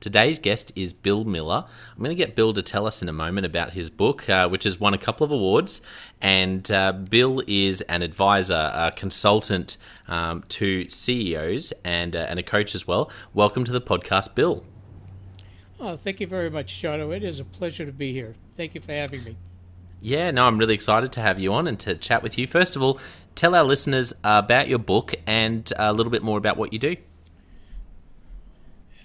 [0.00, 1.64] Today's guest is Bill Miller.
[1.92, 4.48] I'm going to get Bill to tell us in a moment about his book, uh,
[4.48, 5.80] which has won a couple of awards.
[6.20, 9.76] And uh, Bill is an advisor, a consultant
[10.06, 13.10] um, to CEOs, and, uh, and a coach as well.
[13.32, 14.64] Welcome to the podcast, Bill.
[15.80, 17.14] Oh, thank you very much, Jonno.
[17.14, 18.34] It is a pleasure to be here.
[18.56, 19.36] Thank you for having me.
[20.00, 22.46] Yeah, no, I'm really excited to have you on and to chat with you.
[22.46, 23.00] First of all,
[23.34, 26.96] tell our listeners about your book and a little bit more about what you do.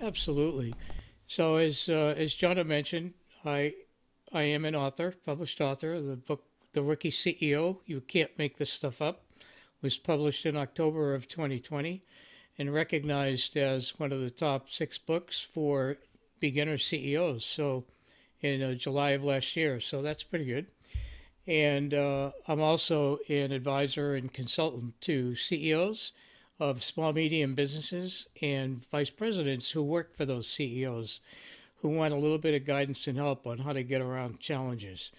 [0.02, 0.74] Absolutely.
[1.28, 3.14] So as uh, as John mentioned,
[3.46, 3.74] I
[4.32, 6.02] I am an author, published author.
[6.02, 6.44] The book
[6.74, 9.24] The Rookie CEO, You Can't Make This Stuff Up,
[9.82, 12.04] was published in October of 2020
[12.58, 15.98] and recognized as one of the top six books for
[16.40, 17.46] beginner CEOs.
[17.46, 17.86] So
[18.42, 19.80] in uh, July of last year.
[19.80, 20.68] So that's pretty good.
[21.48, 26.12] And uh, I'm also an advisor and consultant to CEOs
[26.60, 31.22] of small medium businesses and vice presidents who work for those CEOs
[31.82, 35.12] who want a little bit of guidance and help on how to get around challenges.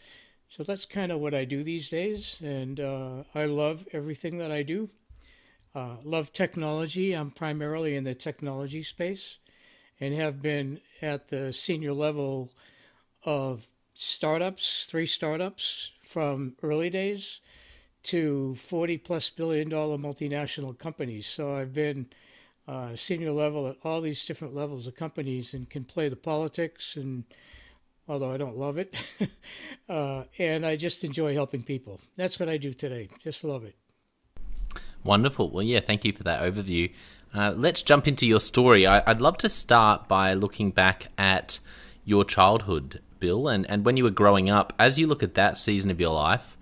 [0.49, 4.51] So that's kind of what I do these days, and uh, I love everything that
[4.51, 4.91] I do.
[5.75, 7.13] Uh, love technology.
[7.13, 9.39] I'm primarily in the technology space
[10.01, 12.53] and have been at the senior level
[13.25, 17.41] of startups, three startups from early days
[18.05, 21.27] to 40 plus billion dollar multinational companies.
[21.27, 22.07] So I've been
[22.67, 26.97] uh, senior level at all these different levels of companies and can play the politics
[26.97, 27.25] and
[28.09, 28.95] although I don't love it.
[29.89, 32.01] uh, and I just enjoy helping people.
[32.17, 33.09] That's what I do today.
[33.23, 33.77] Just love it.
[35.05, 35.51] Wonderful.
[35.51, 36.93] Well, yeah, thank you for that overview.
[37.33, 38.87] Uh, let's jump into your story.
[38.87, 41.61] I, would love to start by looking back at
[42.05, 44.73] your childhood, Bill, and, and when you were growing up.
[44.79, 46.57] As you look at that season of your life,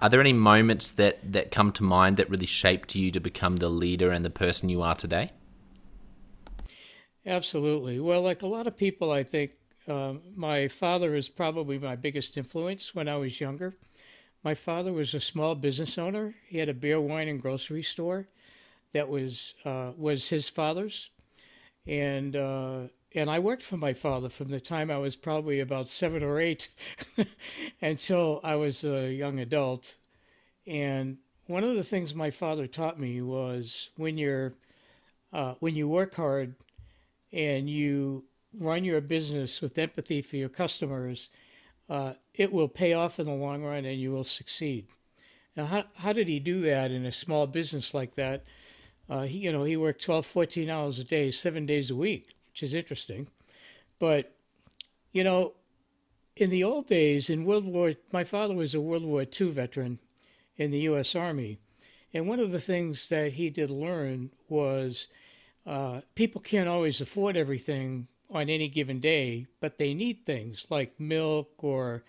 [0.00, 3.56] are there any moments that, that come to mind that really shaped you to become
[3.56, 5.32] the leader and the person you are today?
[7.26, 8.00] Absolutely.
[8.00, 9.52] Well, like a lot of people, I think
[9.86, 13.76] uh, my father is probably my biggest influence when I was younger.
[14.42, 16.34] My father was a small business owner.
[16.48, 18.26] He had a beer, wine, and grocery store
[18.92, 21.10] that was uh, was his father's,
[21.86, 22.80] and uh,
[23.14, 26.40] and I worked for my father from the time I was probably about seven or
[26.40, 26.68] eight
[27.82, 29.96] until I was a young adult.
[30.66, 34.54] And one of the things my father taught me was when you're
[35.32, 36.54] uh, when you work hard
[37.32, 38.24] and you
[38.58, 41.28] run your business with empathy for your customers,
[41.88, 44.86] uh, it will pay off in the long run and you will succeed.
[45.56, 48.44] Now, how, how did he do that in a small business like that?
[49.08, 52.34] Uh, he, you know, he worked 12, 14 hours a day, seven days a week,
[52.50, 53.28] which is interesting.
[53.98, 54.34] But,
[55.12, 55.52] you know,
[56.36, 59.98] in the old days, in World War, my father was a World War II veteran
[60.56, 61.14] in the U.S.
[61.14, 61.58] Army.
[62.12, 65.08] And one of the things that he did learn was
[65.66, 70.98] uh, people can't always afford everything on any given day, but they need things like
[70.98, 72.02] milk or,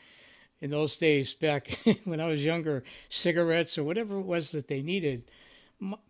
[0.60, 4.82] in those days back when I was younger, cigarettes or whatever it was that they
[4.82, 5.24] needed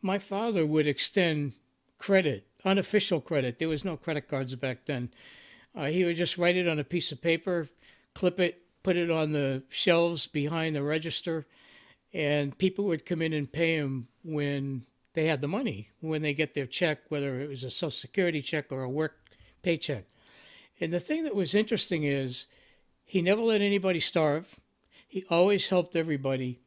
[0.01, 1.53] my father would extend
[1.97, 3.59] credit, unofficial credit.
[3.59, 5.09] There was no credit cards back then.
[5.75, 7.69] Uh, he would just write it on a piece of paper,
[8.13, 11.45] clip it, put it on the shelves behind the register,
[12.13, 16.33] and people would come in and pay him when they had the money, when they
[16.33, 19.17] get their check, whether it was a Social Security check or a work
[19.61, 20.05] paycheck.
[20.79, 22.47] And the thing that was interesting is
[23.05, 24.59] he never let anybody starve.
[25.07, 26.59] He always helped everybody.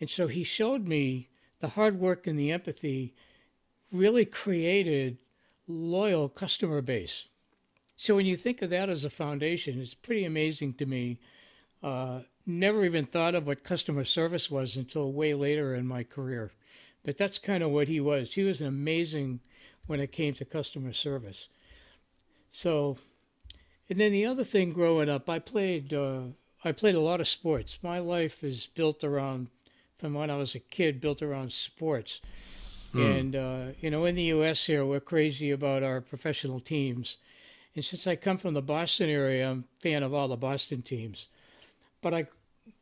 [0.00, 1.28] And so he showed me
[1.60, 3.14] the hard work and the empathy
[3.92, 5.18] really created
[5.66, 7.28] loyal customer base.
[7.96, 11.18] So when you think of that as a foundation, it's pretty amazing to me.
[11.82, 16.52] Uh, never even thought of what customer service was until way later in my career.
[17.04, 18.34] But that's kind of what he was.
[18.34, 19.40] He was amazing
[19.86, 21.48] when it came to customer service.
[22.50, 22.96] So,
[23.90, 26.20] and then the other thing growing up, I played uh,
[26.64, 27.78] I played a lot of sports.
[27.82, 29.48] My life is built around
[29.98, 32.22] from when I was a kid built around sports.
[32.94, 33.20] Mm.
[33.20, 34.64] And, uh, you know, in the U.S.
[34.64, 37.16] here, we're crazy about our professional teams.
[37.74, 40.82] And since I come from the Boston area, I'm a fan of all the Boston
[40.82, 41.28] teams.
[42.00, 42.28] But I,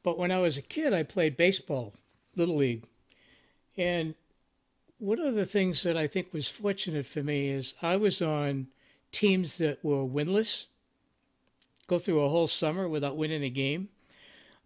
[0.03, 1.95] but when I was a kid, I played baseball,
[2.37, 2.85] little league,
[3.77, 4.15] and
[4.99, 8.69] one of the things that I think was fortunate for me is I was on
[9.11, 10.67] teams that were winless,
[11.89, 13.89] go through a whole summer without winning a game,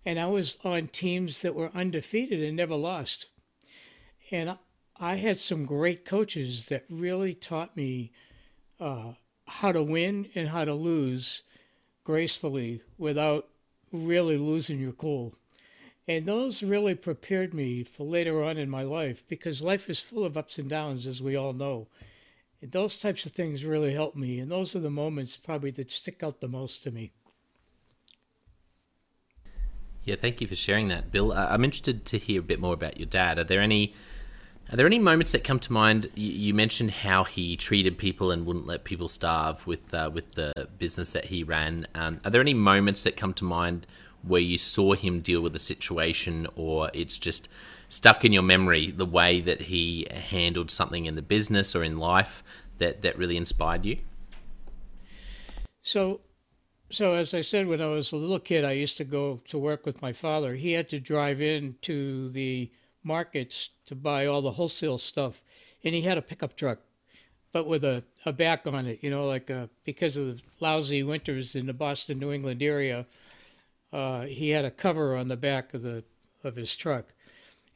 [0.04, 3.26] and I was on teams that were undefeated and never lost.
[4.30, 4.58] And
[4.98, 8.12] I had some great coaches that really taught me
[8.80, 9.12] uh,
[9.46, 11.42] how to win and how to lose
[12.04, 13.48] gracefully without
[13.92, 15.34] really losing your cool.
[16.08, 20.24] And those really prepared me for later on in my life because life is full
[20.24, 21.88] of ups and downs, as we all know.
[22.62, 24.38] And those types of things really helped me.
[24.38, 27.12] And those are the moments probably that stick out the most to me.
[30.04, 31.32] Yeah, thank you for sharing that, Bill.
[31.32, 33.40] I'm interested to hear a bit more about your dad.
[33.40, 33.92] Are there any
[34.70, 36.10] are there any moments that come to mind?
[36.16, 40.52] You, mentioned how he treated people and wouldn't let people starve with uh, with the
[40.78, 41.86] business that he ran.
[41.94, 43.86] Um, are there any moments that come to mind
[44.22, 47.48] where you saw him deal with a situation, or it's just
[47.88, 51.98] stuck in your memory the way that he handled something in the business or in
[51.98, 52.42] life
[52.78, 53.98] that that really inspired you?
[55.82, 56.22] So,
[56.90, 59.58] so as I said, when I was a little kid, I used to go to
[59.58, 60.56] work with my father.
[60.56, 62.72] He had to drive in to the
[63.06, 65.42] markets to buy all the wholesale stuff,
[65.84, 66.80] and he had a pickup truck,
[67.52, 71.02] but with a, a back on it, you know, like a, because of the lousy
[71.02, 73.06] winters in the Boston, New England area,
[73.92, 76.02] uh, he had a cover on the back of the
[76.44, 77.14] of his truck,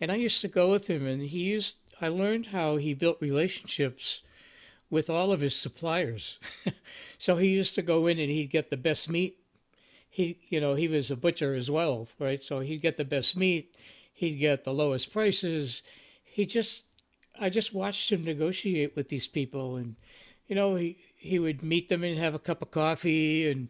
[0.01, 1.77] and I used to go with him, and he used.
[2.03, 4.23] I learned how he built relationships
[4.91, 6.39] with all of his suppliers.
[7.19, 9.39] so he used to go in and he'd get the best meat.
[10.09, 12.43] He, you know, he was a butcher as well, right?
[12.43, 13.75] So he'd get the best meat.
[14.21, 15.83] He'd get the lowest prices.
[16.23, 16.85] He just,
[17.39, 19.97] I just watched him negotiate with these people, and
[20.47, 23.69] you know, he he would meet them and have a cup of coffee, and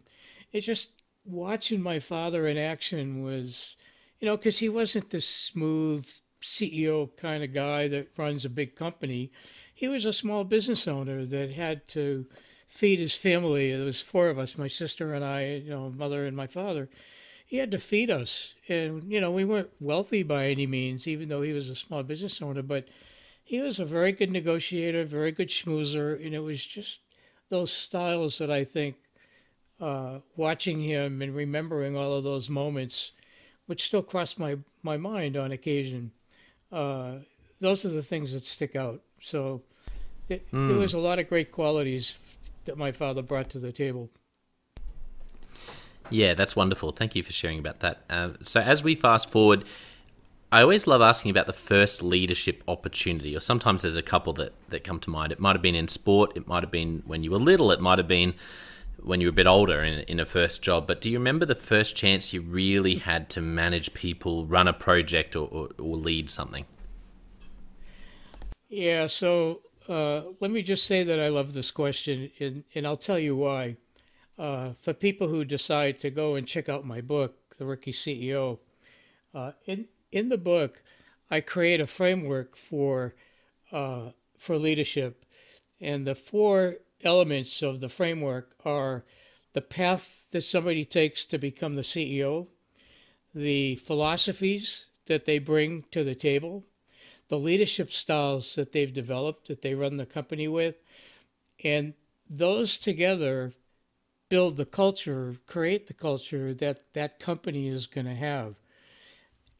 [0.51, 0.89] it just
[1.25, 3.75] watching my father in action was,
[4.19, 6.09] you know, because he wasn't this smooth
[6.41, 9.31] CEO kind of guy that runs a big company
[9.81, 12.27] he was a small business owner that had to
[12.67, 13.75] feed his family.
[13.75, 16.87] There was four of us, my sister and I, you know, mother and my father.
[17.51, 21.27] He had to feed us, and you know, we weren't wealthy by any means, even
[21.27, 22.61] though he was a small business owner.
[22.61, 22.87] But
[23.43, 26.99] he was a very good negotiator, very good schmoozer, and it was just
[27.49, 28.95] those styles that I think,
[29.81, 33.11] uh, watching him and remembering all of those moments,
[33.65, 36.13] which still cross my my mind on occasion.
[36.71, 37.15] Uh,
[37.59, 39.01] those are the things that stick out.
[39.19, 39.61] So
[40.29, 40.69] it, mm.
[40.69, 42.17] There was a lot of great qualities
[42.63, 44.09] that my father brought to the table.
[46.11, 46.91] Yeah, that's wonderful.
[46.91, 48.03] Thank you for sharing about that.
[48.09, 49.65] Uh, so, as we fast forward,
[50.51, 54.53] I always love asking about the first leadership opportunity, or sometimes there's a couple that,
[54.69, 55.31] that come to mind.
[55.31, 57.79] It might have been in sport, it might have been when you were little, it
[57.79, 58.33] might have been
[59.01, 60.87] when you were a bit older in, in a first job.
[60.87, 64.73] But do you remember the first chance you really had to manage people, run a
[64.73, 66.65] project, or, or, or lead something?
[68.67, 72.97] Yeah, so uh, let me just say that I love this question, and, and I'll
[72.97, 73.77] tell you why.
[74.41, 78.57] Uh, for people who decide to go and check out my book, The Rookie CEO,
[79.35, 80.81] uh, in in the book,
[81.29, 83.13] I create a framework for
[83.71, 85.25] uh, for leadership,
[85.79, 89.05] and the four elements of the framework are
[89.53, 92.47] the path that somebody takes to become the CEO,
[93.35, 96.63] the philosophies that they bring to the table,
[97.27, 100.77] the leadership styles that they've developed that they run the company with
[101.63, 101.93] and
[102.27, 103.53] those together
[104.31, 108.55] build the culture create the culture that that company is going to have.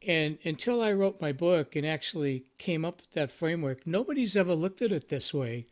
[0.08, 4.54] And until i wrote my book and actually came up with that framework nobody's ever
[4.54, 5.66] looked at it this way.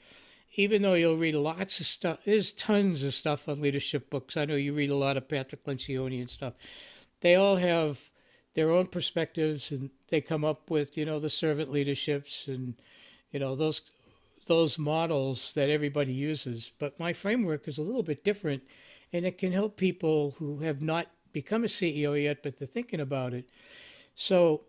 [0.55, 4.37] Even though you'll read lots of stuff there's tons of stuff on leadership books.
[4.37, 6.53] I know you read a lot of patrick lencioni and stuff.
[7.23, 8.11] They all have
[8.53, 12.75] their own perspectives and they come up with you know the servant leaderships and
[13.33, 13.81] you know those
[14.47, 16.73] those models that everybody uses.
[16.79, 18.63] But my framework is a little bit different
[19.13, 23.01] and it can help people who have not become a CEO yet but they're thinking
[23.01, 23.49] about it
[24.15, 24.63] so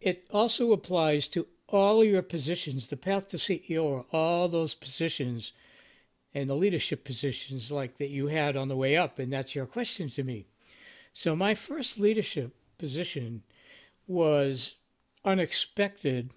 [0.00, 5.52] it also applies to all your positions the path to CEO all those positions
[6.34, 9.66] and the leadership positions like that you had on the way up and that's your
[9.66, 10.46] question to me
[11.12, 13.42] so my first leadership position
[14.06, 14.76] was
[15.24, 16.30] unexpected.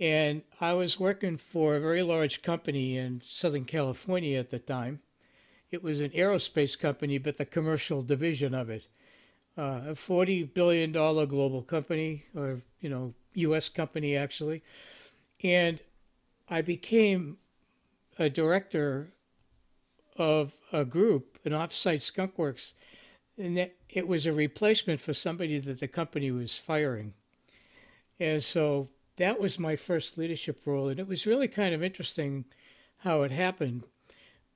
[0.00, 5.00] And I was working for a very large company in Southern California at the time.
[5.74, 8.86] It was an aerospace company, but the commercial division of it.
[9.56, 13.68] Uh, a $40 billion global company, or, you know, U.S.
[13.68, 14.62] company actually.
[15.42, 15.80] And
[16.48, 17.36] I became
[18.18, 19.12] a director
[20.16, 22.72] of a group, an offsite skunkworks
[23.36, 27.14] and that it was a replacement for somebody that the company was firing.
[28.20, 32.44] And so that was my first leadership role, and it was really kind of interesting
[32.98, 33.84] how it happened.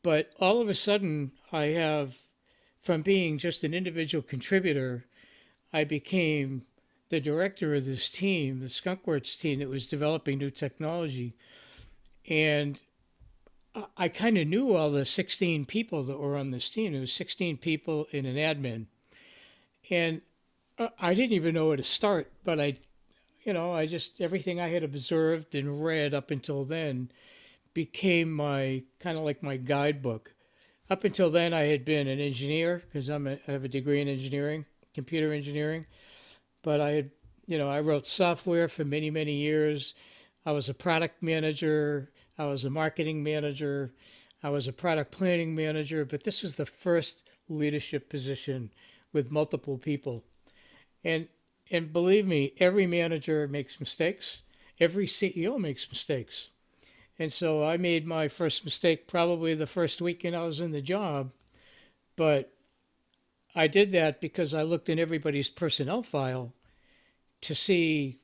[0.03, 2.17] But all of a sudden, I have,
[2.81, 5.07] from being just an individual contributor,
[5.73, 6.63] I became
[7.09, 11.35] the director of this team, the Skunkworks team that was developing new technology.
[12.29, 12.79] And
[13.97, 16.93] I kind of knew all the 16 people that were on this team.
[16.93, 18.87] There was 16 people in an admin,
[19.91, 20.21] and
[20.79, 22.31] uh, I didn't even know where to start.
[22.45, 22.79] But I,
[23.45, 27.11] you know, I just everything I had observed and read up until then
[27.75, 30.35] became my kind of like my guidebook.
[30.91, 34.01] Up until then, I had been an engineer because I'm a, I have a degree
[34.01, 35.87] in engineering, computer engineering.
[36.63, 37.11] But I had,
[37.47, 39.95] you know, I wrote software for many many years.
[40.47, 43.93] I was a product manager I was a marketing manager,
[44.43, 48.71] I was a product planning manager, but this was the first leadership position
[49.13, 50.25] with multiple people.
[51.03, 51.29] And
[51.71, 54.43] and believe me, every manager makes mistakes.
[54.81, 56.49] Every CEO makes mistakes.
[57.19, 60.83] And so I made my first mistake probably the first weekend I was in the
[60.83, 61.33] job
[62.17, 62.53] But
[63.55, 66.55] I did that because I looked in everybody's personnel file
[67.43, 68.21] to see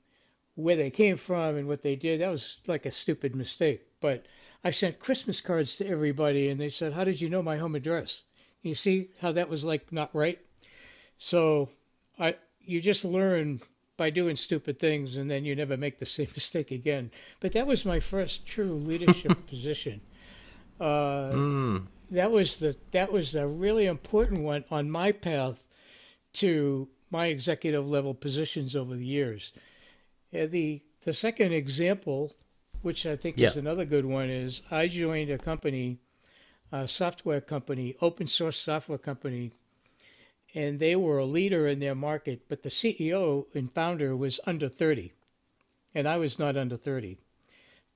[0.56, 2.20] where they came from and what they did.
[2.20, 3.82] That was like a stupid mistake.
[4.00, 4.26] But
[4.64, 7.74] I sent Christmas cards to everybody and they said, How did you know my home
[7.76, 8.22] address?
[8.62, 10.38] You see how that was like not right?
[11.18, 11.70] So
[12.18, 13.62] I you just learn
[13.96, 17.10] by doing stupid things and then you never make the same mistake again.
[17.40, 20.00] But that was my first true leadership position.
[20.80, 21.86] Uh, mm.
[22.10, 25.66] That was the that was a really important one on my path
[26.34, 29.52] to my executive level positions over the years.
[30.34, 32.32] Uh, the the second example,
[32.82, 33.48] which I think yeah.
[33.48, 36.00] is another good one, is I joined a company,
[36.72, 39.52] a software company, open source software company
[40.54, 44.68] and they were a leader in their market, but the CEO and founder was under
[44.68, 45.12] 30,
[45.94, 47.18] and I was not under 30.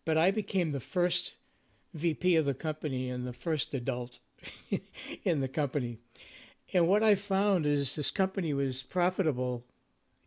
[0.05, 1.35] But I became the first
[1.95, 4.19] VP of the company and the first adult
[5.25, 5.99] in the company.
[6.73, 9.65] And what I found is this company was profitable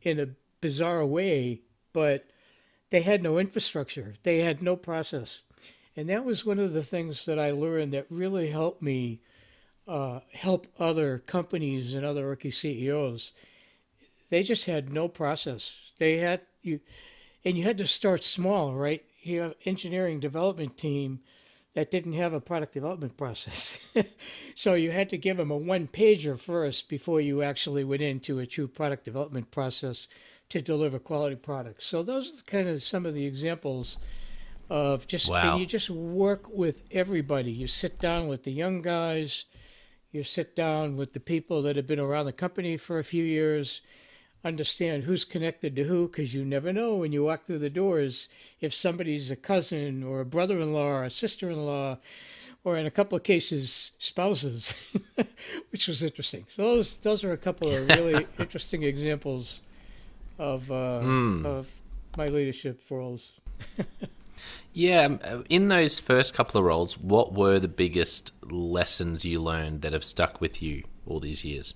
[0.02, 1.62] in a bizarre way,
[1.94, 2.26] but
[2.90, 5.42] they had no infrastructure, they had no process.
[5.96, 9.20] And that was one of the things that I learned that really helped me
[9.92, 13.34] uh, help other companies and other rookie CEOs.
[14.30, 15.92] They just had no process.
[15.98, 16.80] They had you,
[17.44, 19.04] and you had to start small, right?
[19.22, 21.20] You have engineering development team
[21.74, 23.80] that didn't have a product development process.
[24.56, 28.40] so you had to give them a one pager first before you actually went into
[28.40, 30.08] a true product development process
[30.48, 31.86] to deliver quality products.
[31.86, 33.98] So those are kind of some of the examples
[34.70, 35.52] of just wow.
[35.52, 37.52] and you just work with everybody.
[37.52, 39.44] You sit down with the young guys,
[40.12, 43.24] you sit down with the people that have been around the company for a few
[43.24, 43.82] years,
[44.44, 48.28] understand who's connected to who, because you never know when you walk through the doors
[48.60, 51.98] if somebody's a cousin or a brother in law or a sister in law,
[52.64, 54.76] or in a couple of cases, spouses,
[55.72, 56.46] which was interesting.
[56.56, 59.62] So those, those are a couple of really interesting examples
[60.38, 61.46] of, uh, mm.
[61.46, 61.68] of
[62.18, 63.32] my leadership roles.
[64.74, 69.42] Yeah, um, uh, in those first couple of roles, what were the biggest lessons you
[69.42, 71.74] learned that have stuck with you all these years?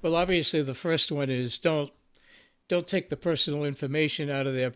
[0.00, 1.92] Well, obviously, the first one is don't
[2.68, 4.74] don't take the personal information out of their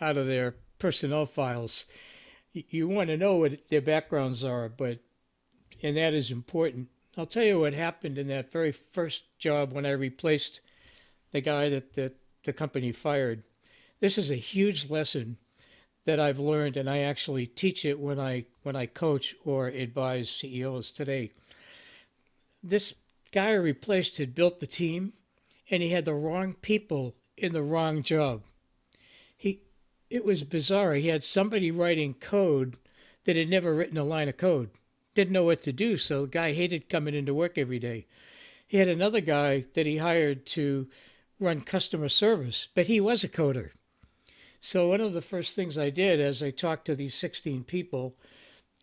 [0.00, 1.86] out of their personnel files.
[2.52, 5.00] You want to know what their backgrounds are, but
[5.82, 6.88] and that is important.
[7.16, 10.60] I'll tell you what happened in that very first job when I replaced
[11.32, 13.42] the guy that, that the company fired.
[14.00, 15.36] This is a huge lesson
[16.10, 20.28] that I've learned, and I actually teach it when I when I coach or advise
[20.28, 21.30] CEOs today.
[22.64, 22.94] This
[23.30, 25.12] guy I replaced had built the team,
[25.70, 28.42] and he had the wrong people in the wrong job.
[29.36, 29.60] He,
[30.10, 30.94] it was bizarre.
[30.94, 32.76] He had somebody writing code
[33.24, 34.70] that had never written a line of code,
[35.14, 38.06] didn't know what to do, so the guy hated coming into work every day.
[38.66, 40.88] He had another guy that he hired to
[41.38, 43.70] run customer service, but he was a coder.
[44.60, 48.14] So one of the first things I did as I talked to these 16 people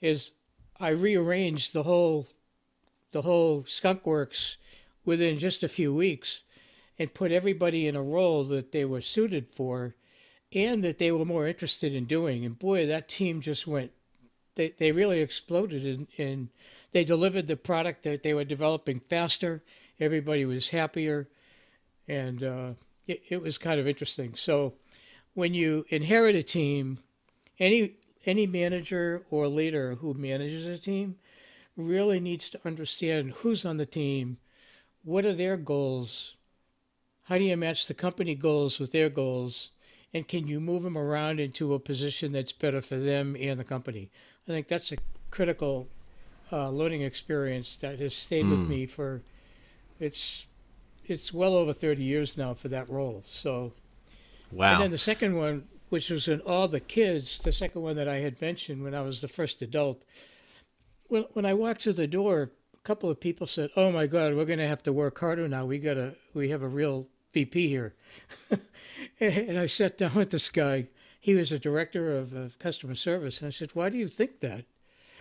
[0.01, 0.33] is
[0.79, 2.27] I rearranged the whole
[3.11, 4.57] the whole skunk works
[5.05, 6.41] within just a few weeks
[6.99, 9.95] and put everybody in a role that they were suited for
[10.53, 12.43] and that they were more interested in doing.
[12.43, 13.91] And boy, that team just went
[14.55, 16.49] they, they really exploded and, and
[16.91, 19.63] they delivered the product that they were developing faster.
[19.99, 21.29] Everybody was happier
[22.07, 22.69] and uh,
[23.07, 24.33] it, it was kind of interesting.
[24.35, 24.73] So
[25.37, 26.97] when you inherit a team,
[27.59, 27.91] any
[28.25, 31.15] any manager or leader who manages a team
[31.75, 34.37] really needs to understand who's on the team,
[35.03, 36.33] what are their goals,
[37.25, 39.69] how do you match the company goals with their goals,
[40.11, 43.63] and can you move them around into a position that's better for them and the
[43.63, 44.09] company?
[44.47, 44.97] I think that's a
[45.29, 45.87] critical
[46.51, 48.49] uh, learning experience that has stayed mm.
[48.49, 48.69] with hmm.
[48.69, 49.21] me for
[49.99, 50.47] it's
[51.05, 53.21] it's well over 30 years now for that role.
[53.27, 53.73] So
[54.51, 54.73] Wow.
[54.73, 58.07] And then the second one, which was in all the kids, the second one that
[58.07, 60.03] I had mentioned when I was the first adult,
[61.07, 64.35] when, when I walked through the door, a couple of people said, "Oh my God,
[64.35, 65.65] we're going to have to work harder now.
[65.65, 67.95] We got to, we have a real VP here."
[69.19, 70.87] and I sat down with this guy.
[71.19, 74.39] He was a director of, of customer service, and I said, "Why do you think
[74.41, 74.65] that?"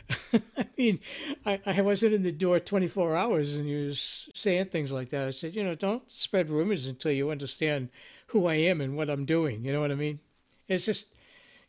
[0.33, 1.01] I mean,
[1.45, 5.27] I, I wasn't in the door 24 hours and he was saying things like that.
[5.27, 7.89] I said, you know, don't spread rumors until you understand
[8.29, 9.65] who I am and what I'm doing.
[9.65, 10.21] You know what I mean?
[10.69, 11.09] It's just,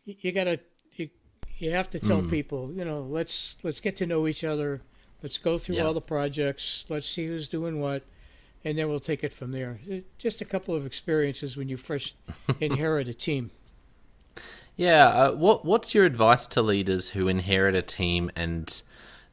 [0.05, 0.59] you, gotta,
[0.93, 1.09] you,
[1.57, 2.29] you have to tell mm.
[2.29, 4.81] people, you know, let's, let's get to know each other.
[5.23, 5.83] Let's go through yeah.
[5.83, 6.85] all the projects.
[6.89, 8.03] Let's see who's doing what.
[8.63, 9.79] And then we'll take it from there.
[10.17, 12.13] Just a couple of experiences when you first
[12.59, 13.51] inherit a team.
[14.77, 18.81] Yeah, uh, what what's your advice to leaders who inherit a team and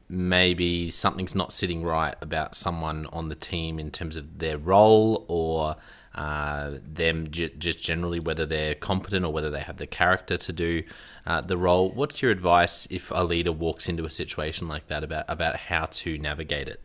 [0.09, 5.26] maybe something's not sitting right about someone on the team in terms of their role
[5.28, 5.76] or
[6.14, 10.52] uh, them j- just generally whether they're competent or whether they have the character to
[10.52, 10.83] do
[11.26, 11.90] uh, the role.
[11.90, 15.87] What's your advice if a leader walks into a situation like that about about how
[15.87, 16.80] to navigate it?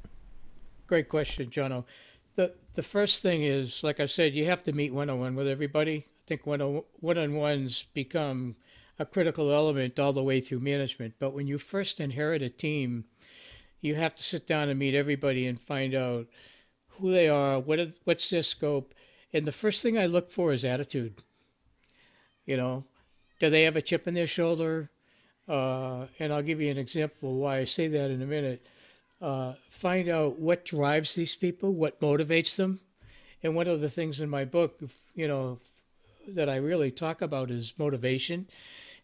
[0.86, 1.86] Great question, Jonno.
[2.36, 5.36] The the first thing is, like I said, you have to meet one on one
[5.36, 6.08] with everybody.
[6.30, 8.56] Think one on ones become
[9.00, 11.15] a critical element all the way through management.
[11.18, 13.06] But when you first inherit a team,
[13.82, 16.28] you have to sit down and meet everybody and find out
[16.89, 18.94] who they are, what what's their scope,
[19.34, 21.24] and the first thing I look for is attitude.
[22.46, 22.84] You know,
[23.39, 24.92] do they have a chip in their shoulder?
[25.48, 28.63] Uh, and I'll give you an example why I say that in a minute.
[29.20, 32.82] Uh, find out what drives these people, what motivates them,
[33.42, 34.80] and one of the things in my book,
[35.15, 35.58] you know,
[36.36, 38.48] that I really talk about is motivation.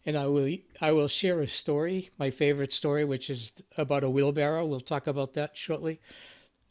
[0.04, 4.10] And I will I will share a story, my favorite story, which is about a
[4.10, 4.64] wheelbarrow.
[4.64, 6.00] We'll talk about that shortly.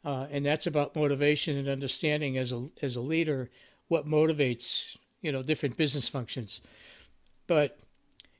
[0.05, 3.49] Uh, and that's about motivation and understanding as a as a leader
[3.87, 6.61] what motivates you know different business functions.
[7.47, 7.79] But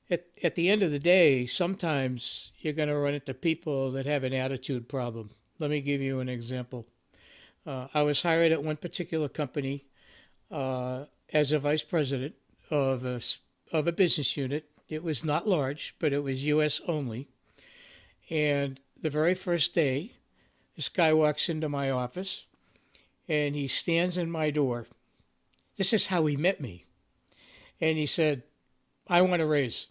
[0.09, 4.05] at at the end of the day, sometimes you're going to run into people that
[4.05, 5.31] have an attitude problem.
[5.59, 6.85] Let me give you an example.
[7.65, 9.85] Uh, I was hired at one particular company
[10.51, 12.35] uh, as a vice president
[12.69, 13.21] of a
[13.71, 14.69] of a business unit.
[14.87, 16.79] It was not large, but it was U.S.
[16.87, 17.27] only.
[18.29, 20.13] And the very first day,
[20.75, 22.45] this guy walks into my office
[23.27, 24.85] and he stands in my door.
[25.77, 26.85] This is how he met me.
[27.81, 28.43] And he said,
[29.07, 29.87] I want a raise.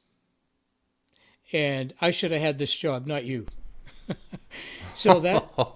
[1.53, 3.47] And I should have had this job, not you.
[4.95, 5.49] so that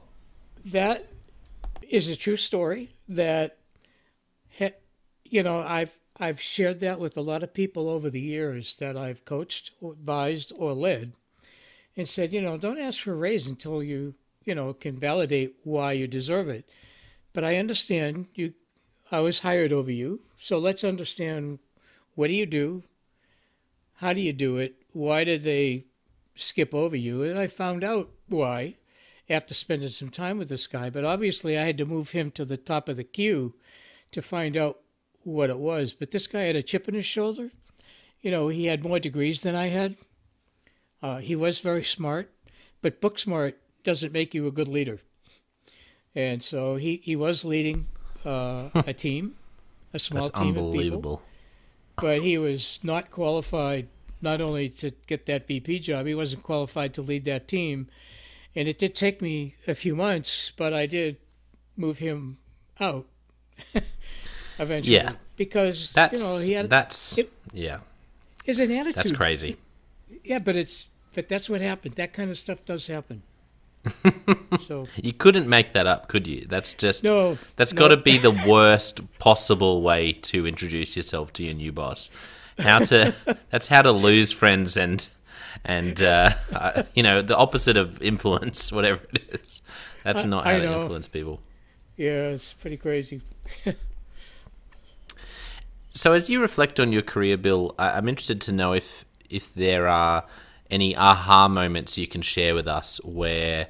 [0.64, 1.07] that
[1.88, 3.58] is a true story that
[5.31, 8.97] you know I've I've shared that with a lot of people over the years that
[8.97, 11.12] I've coached advised or led
[11.97, 14.14] and said, you know, don't ask for a raise until you
[14.49, 16.67] you know, can validate why you deserve it.
[17.35, 18.55] But I understand you.
[19.12, 21.59] I was hired over you, so let's understand
[22.14, 22.83] what do you do,
[23.97, 25.85] how do you do it, why did they
[26.35, 28.77] skip over you, and I found out why
[29.29, 30.88] after spending some time with this guy.
[30.88, 33.55] But obviously, I had to move him to the top of the queue
[34.12, 34.79] to find out
[35.29, 35.93] what it was.
[35.93, 37.51] But this guy had a chip in his shoulder.
[38.21, 39.97] You know, he had more degrees than I had.
[41.03, 42.31] Uh, he was very smart,
[42.83, 44.99] but book smart doesn't make you a good leader.
[46.14, 47.87] And so he, he was leading
[48.25, 49.37] uh, a team,
[49.95, 51.14] a small That's team unbelievable.
[51.14, 51.23] of people.
[52.01, 53.88] But he was not qualified
[54.21, 57.88] not only to get that VP job, he wasn't qualified to lead that team.
[58.57, 61.19] And it did take me a few months, but I did
[61.77, 62.38] move him
[62.81, 63.07] out
[64.59, 64.97] eventually.
[64.97, 65.12] Yeah.
[65.37, 67.79] Because that's you know he had that's it, yeah.
[68.44, 68.94] Is an attitude.
[68.94, 69.57] That's crazy.
[70.25, 71.94] Yeah, but it's but that's what happened.
[71.94, 73.23] That kind of stuff does happen.
[74.61, 76.47] so you couldn't make that up, could you?
[76.49, 77.38] That's just no.
[77.57, 77.79] That's no.
[77.79, 82.11] got to be the worst possible way to introduce yourself to your new boss.
[82.59, 83.14] How to?
[83.51, 85.09] that's how to lose friends and
[85.64, 89.62] and uh, uh, you know the opposite of influence, whatever it is.
[90.05, 91.40] That's not how to influence people.
[91.97, 93.21] Yeah, it's pretty crazy.
[95.99, 99.89] so, as you reflect on your career, Bill, I'm interested to know if if there
[99.89, 100.25] are
[100.71, 103.67] any aha moments you can share with us where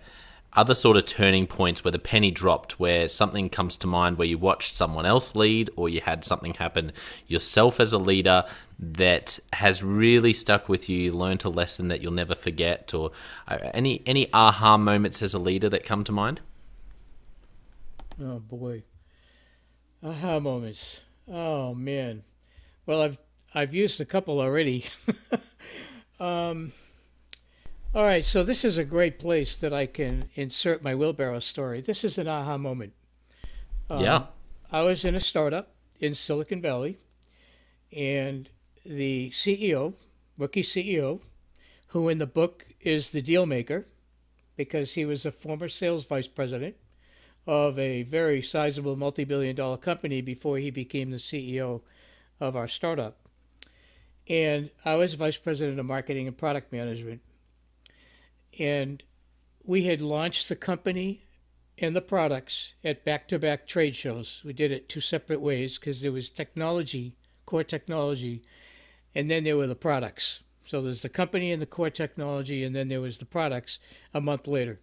[0.53, 4.29] other sort of turning points where the penny dropped, where something comes to mind where
[4.29, 6.93] you watched someone else lead or you had something happen
[7.27, 8.45] yourself as a leader
[8.79, 13.11] that has really stuck with you, you learned a lesson that you'll never forget, or
[13.47, 16.43] uh, any any aha moments as a leader that come to mind?
[18.23, 18.83] Oh boy,
[20.03, 21.01] aha moments.
[21.31, 22.23] Oh man,
[22.87, 23.19] well I've
[23.55, 24.85] I've used a couple already.
[26.21, 26.73] um,
[27.95, 31.81] all right, so this is a great place that I can insert my wheelbarrow story.
[31.81, 32.93] This is an aha moment.
[33.91, 34.27] Um, yeah.
[34.71, 36.99] I was in a startup in Silicon Valley,
[37.97, 38.49] and
[38.85, 39.95] the CEO,
[40.37, 41.21] rookie CEO,
[41.89, 43.87] who in the book is the deal maker,
[44.57, 46.77] because he was a former sales vice president
[47.49, 51.81] of a very sizable multi billion dollar company before he became the CEO
[52.39, 53.19] of our startup.
[54.29, 57.23] And I was vice president of marketing and product management
[58.59, 59.03] and
[59.65, 61.25] we had launched the company
[61.77, 64.43] and the products at back-to-back trade shows.
[64.45, 68.43] We did it two separate ways because there was technology, core technology,
[69.15, 70.41] and then there were the products.
[70.65, 73.79] So there's the company and the core technology, and then there was the products
[74.13, 74.81] a month later.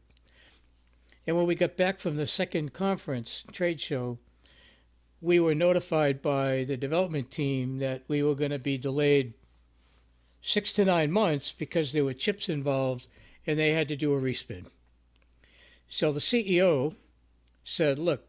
[1.28, 4.20] And when we got back from the second conference trade show,
[5.22, 9.34] we were notified by the development team that we were going to be delayed
[10.42, 13.08] six to nine months because there were chips involved
[13.48, 14.66] and they had to do a respin.
[15.90, 16.96] So the CEO
[17.64, 18.28] said, Look,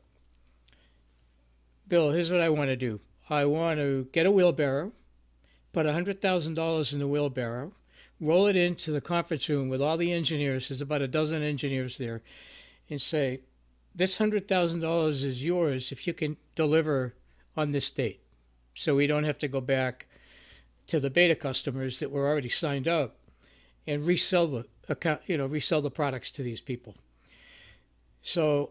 [1.89, 3.01] Bill, here's what I want to do.
[3.29, 4.93] I want to get a wheelbarrow,
[5.73, 7.73] put $100,000 in the wheelbarrow,
[8.21, 11.99] roll it into the conference room with all the engineers, there's about a dozen engineers
[11.99, 12.23] there,
[12.89, 13.41] and say,
[13.95, 17.15] This $100,000 is yours if you can deliver
[17.57, 18.21] on this date.
[18.75, 20.07] So we don't have to go back
[20.87, 23.17] to the beta customers that were already signed up
[23.87, 26.95] and resell the account, you know, resell the products to these people.
[28.23, 28.71] So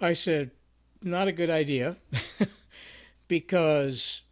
[0.00, 0.50] I said,
[1.02, 1.96] not a good idea
[3.28, 4.22] because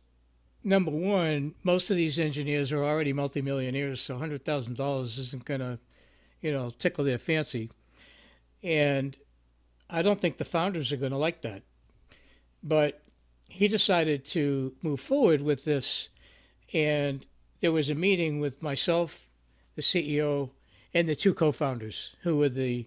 [0.63, 5.79] number one, most of these engineers are already multimillionaires, so hundred thousand dollars isn't gonna,
[6.41, 7.71] you know, tickle their fancy.
[8.63, 9.17] And
[9.89, 11.63] I don't think the founders are gonna like that.
[12.63, 13.03] But
[13.49, 16.09] he decided to move forward with this
[16.73, 17.27] and
[17.61, 19.27] there was a meeting with myself,
[19.77, 20.51] the CEO,
[20.95, 22.87] and the two co-founders who were the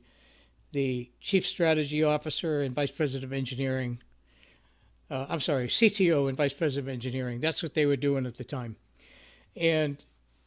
[0.71, 3.99] the chief strategy officer and vice president of engineering.
[5.12, 7.39] Uh, I'm sorry, CTO and vice president of engineering.
[7.39, 8.75] That's what they were doing at the time,
[9.55, 10.03] and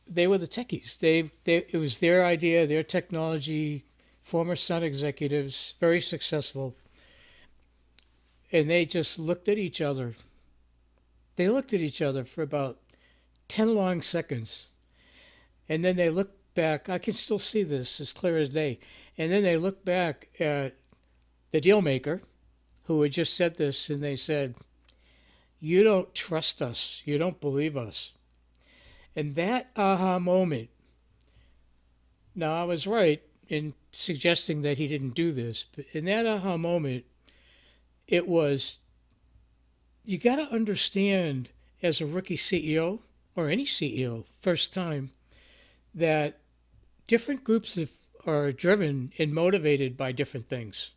[0.09, 0.99] they were the techies.
[0.99, 3.85] They, they it was their idea, their technology.
[4.27, 6.75] Former Sun executives, very successful,
[8.51, 10.17] and they just looked at each other.
[11.37, 12.81] They looked at each other for about
[13.47, 14.67] ten long seconds,
[15.69, 16.89] and then they looked back.
[16.89, 18.81] I can still see this as clear as day.
[19.17, 20.75] And then they looked back at
[21.53, 22.23] the deal maker
[22.87, 24.57] who had just said this and they said,
[25.61, 27.01] You don't trust us.
[27.05, 28.13] You don't believe us.
[29.15, 30.71] And that aha moment,
[32.35, 36.57] now I was right in suggesting that he didn't do this, but in that aha
[36.57, 37.05] moment,
[38.07, 38.79] it was
[40.05, 41.51] you got to understand
[41.83, 43.01] as a rookie CEO
[43.35, 45.11] or any CEO, first time,
[45.95, 46.39] that
[47.07, 47.91] different groups of,
[48.27, 50.93] are driven and motivated by different things.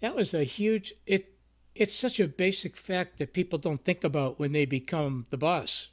[0.00, 1.32] That was a huge it
[1.74, 5.88] it's such a basic fact that people don't think about when they become the boss.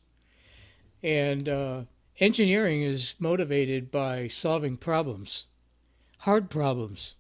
[1.01, 1.81] And uh,
[2.19, 5.45] engineering is motivated by solving problems,
[6.23, 7.15] hard problems,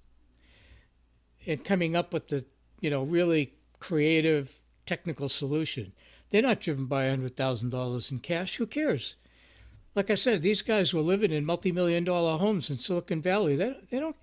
[1.47, 2.45] and coming up with the
[2.81, 5.93] you know really creative technical solution.
[6.29, 8.55] They're not driven by $100,000 in cash.
[8.55, 9.17] Who cares?
[9.95, 13.55] like I said, these guys were living in multi-million dollar homes in Silicon Valley.
[13.55, 14.15] They, they don't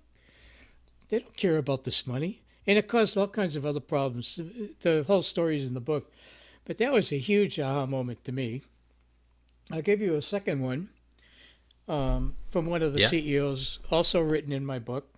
[1.09, 4.39] they don't care about this money, and it caused all kinds of other problems.
[4.81, 6.11] The whole story is in the book,
[6.65, 8.61] but that was a huge aha moment to me.
[9.71, 10.89] I'll give you a second one
[11.87, 13.07] um, from one of the yeah.
[13.07, 15.13] CEOs, also written in my book.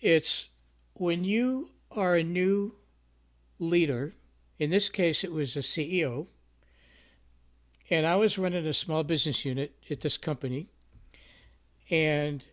[0.00, 0.48] It's
[0.94, 2.74] when you are a new
[3.58, 4.14] leader.
[4.58, 6.26] In this case, it was a CEO
[7.90, 10.68] and I was running a small business unit at this company,
[11.90, 12.44] and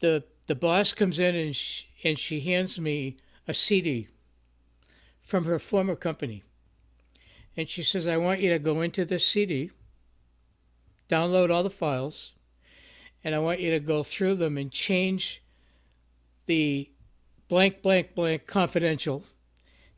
[0.00, 3.16] the the boss comes in and she, and she hands me
[3.48, 4.08] a CD
[5.22, 6.42] from her former company,
[7.56, 9.70] and she says, "I want you to go into this CD,
[11.08, 12.34] download all the files,
[13.22, 15.42] and I want you to go through them and change
[16.46, 16.90] the
[17.48, 19.24] blank blank blank confidential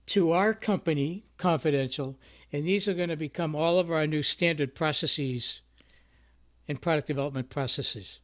[0.06, 2.18] to our company confidential."
[2.52, 5.60] And these are going to become all of our new standard processes
[6.68, 8.20] and product development processes.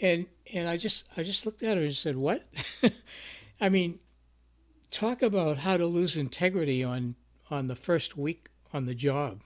[0.00, 2.48] And and I just I just looked at her and said, "What?"
[3.60, 4.00] I mean,
[4.90, 7.16] talk about how to lose integrity on
[7.50, 9.42] on the first week on the job.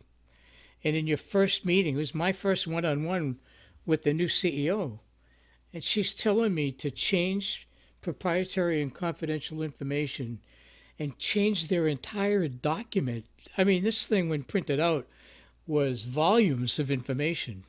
[0.87, 3.41] And in your first meeting, it was my first one-on-one
[3.87, 5.01] with the new CEO.
[5.75, 7.67] And she's telling me to change
[8.01, 10.39] proprietary and confidential information
[10.97, 13.25] and change their entire document.
[13.59, 15.09] I mean, this thing, when printed out,
[15.67, 17.65] was volumes of information.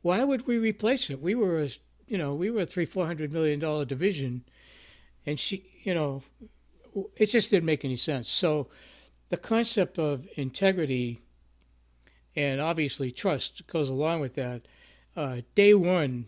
[0.00, 1.22] Why would we replace it?
[1.22, 1.68] We were a,
[2.08, 4.42] you know, we were a three, four hundred million dollar division,
[5.24, 6.24] and she, you know,
[7.16, 8.28] it just didn't make any sense.
[8.28, 8.66] So,
[9.28, 11.21] the concept of integrity
[12.34, 14.62] and obviously trust goes along with that.
[15.16, 16.26] Uh, day one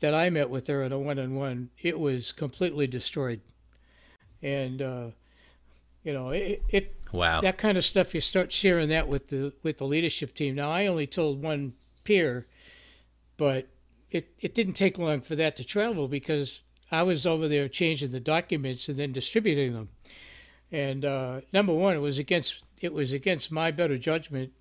[0.00, 3.40] that I met with her at a one-on-one, it was completely destroyed,
[4.42, 5.06] and uh,
[6.02, 8.14] you know, it, it wow that kind of stuff.
[8.14, 10.54] You start sharing that with the with the leadership team.
[10.54, 12.46] Now, I only told one peer,
[13.36, 13.68] but
[14.10, 18.10] it it didn't take long for that to travel because I was over there changing
[18.10, 19.90] the documents and then distributing them.
[20.72, 24.52] And uh, number one, it was against it was against my better judgment,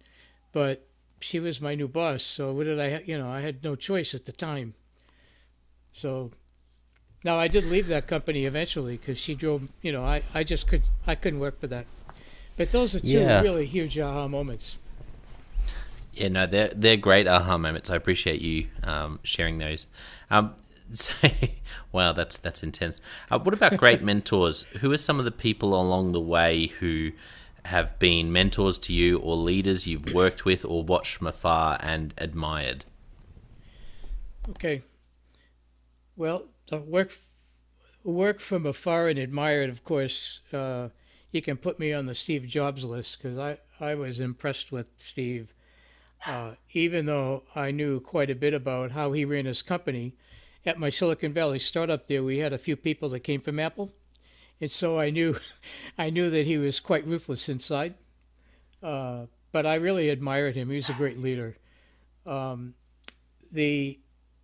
[0.52, 0.88] but
[1.20, 2.24] she was my new boss.
[2.24, 3.04] So what did I?
[3.06, 4.74] You know, I had no choice at the time.
[5.92, 6.32] So
[7.24, 9.68] now I did leave that company eventually because she drove.
[9.82, 11.86] You know, I, I just could I couldn't work for that.
[12.58, 13.42] But those are two yeah.
[13.42, 14.78] really huge aha moments.
[16.14, 17.90] Yeah, no, they're they're great aha moments.
[17.90, 19.86] I appreciate you um, sharing those.
[20.30, 20.56] Um,
[20.92, 21.14] so,
[21.92, 23.00] wow, that's that's intense.
[23.30, 24.64] Uh, what about great mentors?
[24.82, 27.12] Who are some of the people along the way who
[27.70, 32.14] have been mentors to you, or leaders you've worked with, or watched from afar and
[32.18, 32.86] admired?
[34.50, 34.84] Okay.
[36.16, 37.12] Well, the work
[38.04, 40.42] work from afar and admired, of course.
[40.54, 40.90] Uh,
[41.32, 44.90] you can put me on the Steve Jobs list because I, I was impressed with
[44.98, 45.54] Steve
[46.26, 50.16] uh, even though I knew quite a bit about how he ran his company,
[50.66, 53.94] at my Silicon Valley startup there, we had a few people that came from Apple,
[54.62, 55.38] and so I knew,
[55.98, 57.96] I knew that he was quite ruthless inside.
[58.82, 60.70] Uh, but I really admired him.
[60.70, 61.58] He was a great leader.
[62.26, 62.76] Um,
[63.52, 64.00] the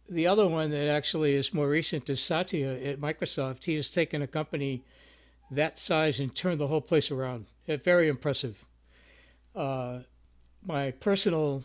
[0.07, 3.65] the other one that actually is more recent is Satya at Microsoft.
[3.65, 4.83] He has taken a company
[5.49, 7.47] that size and turned the whole place around.
[7.67, 8.65] Very impressive.
[9.55, 9.99] Uh,
[10.63, 11.63] my personal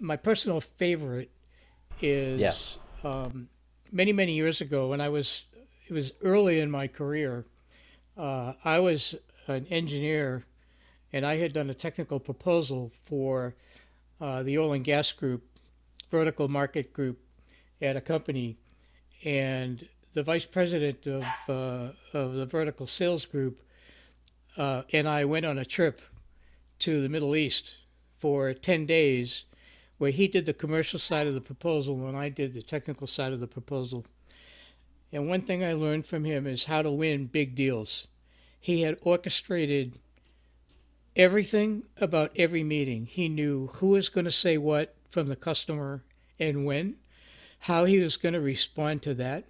[0.00, 1.30] my personal favorite
[2.00, 3.10] is yeah.
[3.10, 3.48] um,
[3.92, 5.44] many many years ago when I was
[5.86, 7.44] it was early in my career.
[8.16, 9.14] Uh, I was
[9.46, 10.44] an engineer,
[11.12, 13.54] and I had done a technical proposal for
[14.20, 15.42] uh, the oil and gas group,
[16.10, 17.18] vertical market group,
[17.82, 18.56] at a company,
[19.24, 23.60] and the vice president of uh, of the vertical sales group
[24.56, 26.00] uh, and I went on a trip
[26.80, 27.74] to the Middle East
[28.18, 29.44] for 10 days
[29.98, 33.32] where he did the commercial side of the proposal and I did the technical side
[33.32, 34.04] of the proposal.
[35.14, 38.08] And one thing I learned from him is how to win big deals.
[38.60, 39.98] He had orchestrated
[41.16, 43.06] everything about every meeting.
[43.06, 46.02] He knew who was going to say what from the customer
[46.38, 46.96] and when,
[47.60, 49.44] how he was going to respond to that.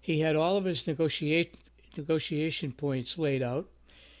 [0.00, 1.54] He had all of his negotiate,
[1.96, 3.68] negotiation points laid out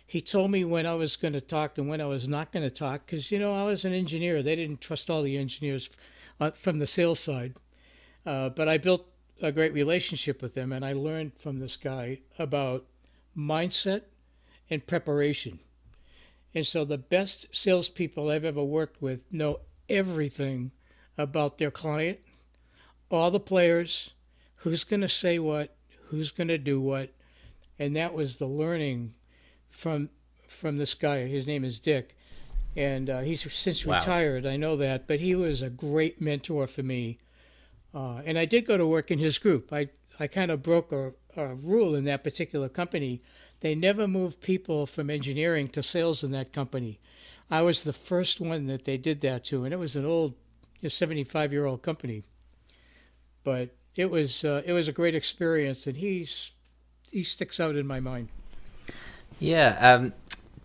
[0.06, 2.62] he told me when I was going to talk and when I was not going
[2.62, 4.42] to talk because you know I was an engineer.
[4.42, 5.90] They didn't trust all the engineers
[6.40, 7.54] uh, from the sales side,
[8.26, 9.06] uh, but I built
[9.44, 12.86] a great relationship with them, and I learned from this guy about
[13.36, 14.02] mindset
[14.70, 15.60] and preparation.
[16.54, 20.70] And so the best salespeople I've ever worked with know everything
[21.18, 22.20] about their client,
[23.10, 24.10] all the players,
[24.56, 25.76] who's going to say what,
[26.08, 27.12] who's going to do what,
[27.78, 29.14] and that was the learning
[29.68, 30.08] from
[30.48, 31.26] from this guy.
[31.26, 32.16] His name is Dick,
[32.76, 33.98] and uh, he's since wow.
[33.98, 34.46] retired.
[34.46, 37.18] I know that, but he was a great mentor for me.
[37.94, 39.72] Uh, and I did go to work in his group.
[39.72, 43.20] I I kind of broke a, a rule in that particular company.
[43.60, 47.00] They never moved people from engineering to sales in that company.
[47.50, 50.34] I was the first one that they did that to, and it was an old,
[50.86, 52.24] 75 year old company.
[53.42, 56.52] But it was uh, it was a great experience, and he's
[57.10, 58.28] he sticks out in my mind.
[59.38, 59.76] Yeah.
[59.80, 60.12] Um,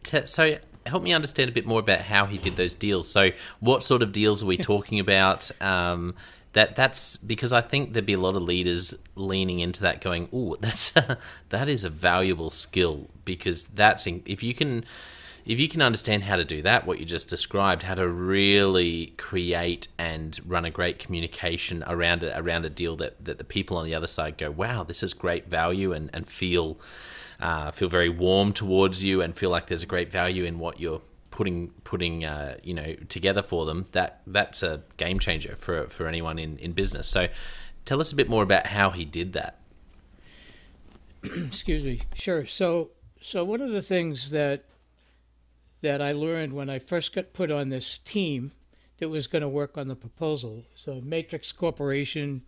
[0.04, 3.08] t- so help me understand a bit more about how he did those deals.
[3.10, 5.52] So what sort of deals are we talking about?
[5.62, 6.16] Um,
[6.54, 10.30] that that's because I think there'd be a lot of leaders leaning into that, going,
[10.34, 10.92] "Oh, that's
[11.50, 14.86] that is a valuable skill because that's if you can."
[15.46, 19.16] If you can understand how to do that, what you just described, how to really
[19.18, 23.78] create and run a great communication around a, around a deal that, that the people
[23.78, 26.78] on the other side go, wow, this is great value and, and feel
[27.40, 30.80] uh, feel very warm towards you and feel like there's a great value in what
[30.80, 31.02] you're
[31.40, 36.06] putting putting uh, you know together for them, that that's a game changer for for
[36.06, 37.08] anyone in in business.
[37.08, 37.30] So,
[37.86, 39.62] tell us a bit more about how he did that.
[41.24, 42.02] Excuse me.
[42.14, 42.46] Sure.
[42.46, 42.90] So
[43.22, 44.66] so one of the things that
[45.82, 48.52] that I learned when I first got put on this team
[48.98, 50.66] that was going to work on the proposal.
[50.76, 52.42] So Matrix Corporation,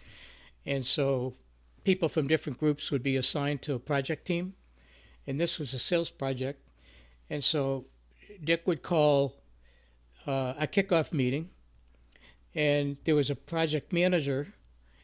[0.66, 1.36] and so
[1.86, 4.56] people from different groups would be assigned to a project team
[5.28, 6.62] and this was a sales project.
[7.30, 7.86] And so
[8.44, 9.36] Dick would call
[10.28, 11.50] uh, a kickoff meeting,
[12.54, 14.54] and there was a project manager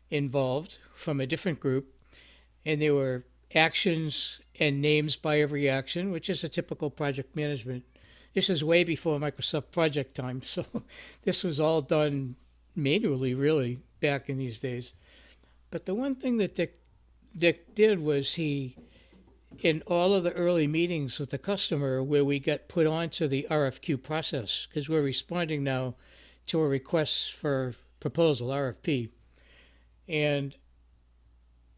[0.10, 1.94] involved from a different group,
[2.66, 7.84] and there were actions and names by every action, which is a typical project management.
[8.34, 10.66] This is way before Microsoft project time, so
[11.24, 12.36] this was all done
[12.76, 14.94] manually, really, back in these days.
[15.72, 16.80] But the one thing that Dick
[17.38, 18.76] Dick did was he
[19.62, 23.48] in all of the early meetings with the customer where we get put onto the
[23.50, 25.96] RFQ process because we're responding now
[26.48, 29.10] to a request for proposal RFP,
[30.08, 30.56] and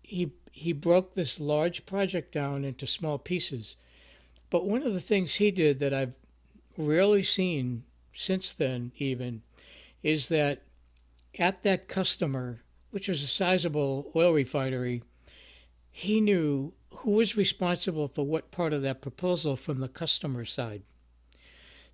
[0.01, 3.75] he he broke this large project down into small pieces.
[4.49, 6.13] But one of the things he did that I've
[6.77, 9.43] rarely seen since then, even,
[10.03, 10.63] is that
[11.37, 12.61] at that customer,
[12.91, 15.03] which was a sizable oil refinery,
[15.91, 20.81] he knew who was responsible for what part of that proposal from the customer side.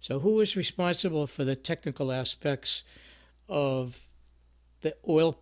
[0.01, 2.83] So, who is responsible for the technical aspects
[3.47, 4.07] of
[4.81, 5.37] the oil,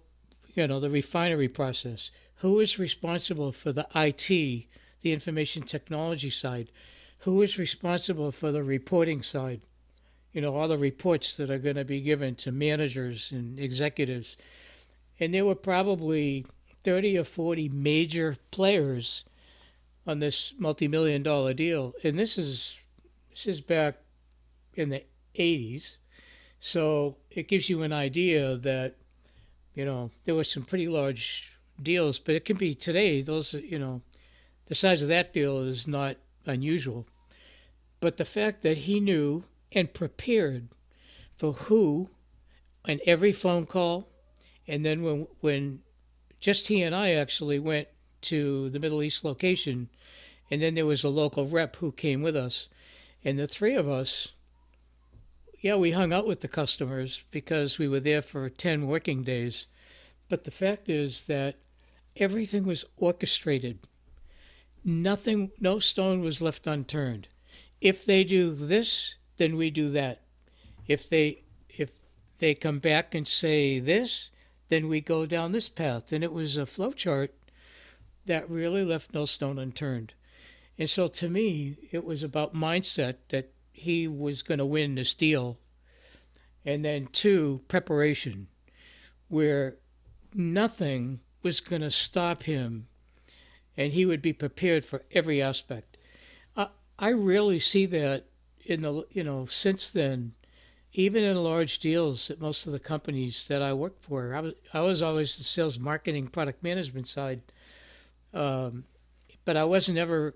[0.53, 2.11] you know, the refinery process?
[2.35, 6.69] Who is responsible for the IT, the information technology side?
[7.19, 9.61] Who is responsible for the reporting side?
[10.33, 14.35] You know, all the reports that are going to be given to managers and executives.
[15.19, 16.45] And there were probably
[16.83, 19.23] 30 or 40 major players
[20.05, 21.93] on this multi-million dollar deal.
[22.03, 22.79] And this is
[23.31, 23.95] this is back
[24.75, 25.03] in the
[25.35, 25.97] 80s.
[26.59, 28.95] So it gives you an idea that,
[29.73, 33.79] you know, there were some pretty large deals, but it can be today, those, you
[33.79, 34.01] know,
[34.67, 37.05] the size of that deal is not unusual.
[37.99, 40.69] But the fact that he knew and prepared
[41.37, 42.09] for who
[42.87, 44.07] and every phone call,
[44.67, 45.79] and then when, when
[46.39, 47.87] just he and I actually went
[48.23, 49.89] to the Middle East location,
[50.49, 52.67] and then there was a local rep who came with us,
[53.23, 54.33] and the three of us
[55.63, 59.65] yeah, we hung out with the customers because we were there for 10 working days.
[60.27, 61.55] But the fact is that
[62.17, 63.79] everything was orchestrated.
[64.83, 67.29] Nothing, no stone was left unturned.
[67.79, 70.23] If they do this, then we do that.
[70.85, 71.91] If they if
[72.39, 74.29] they come back and say this,
[74.67, 76.11] then we go down this path.
[76.11, 77.29] And it was a flowchart
[78.25, 80.13] that really left no stone unturned.
[80.77, 85.13] And so to me, it was about mindset that he was going to win this
[85.13, 85.57] deal.
[86.65, 88.47] And then, two, preparation,
[89.27, 89.75] where
[90.33, 92.87] nothing was going to stop him
[93.75, 95.97] and he would be prepared for every aspect.
[96.99, 98.25] I, really see that
[98.63, 100.33] in the, you know, since then,
[100.93, 104.53] even in large deals at most of the companies that I worked for, I was,
[104.73, 107.41] I was always the sales marketing product management side.
[108.33, 108.85] Um,
[109.45, 110.35] but I wasn't ever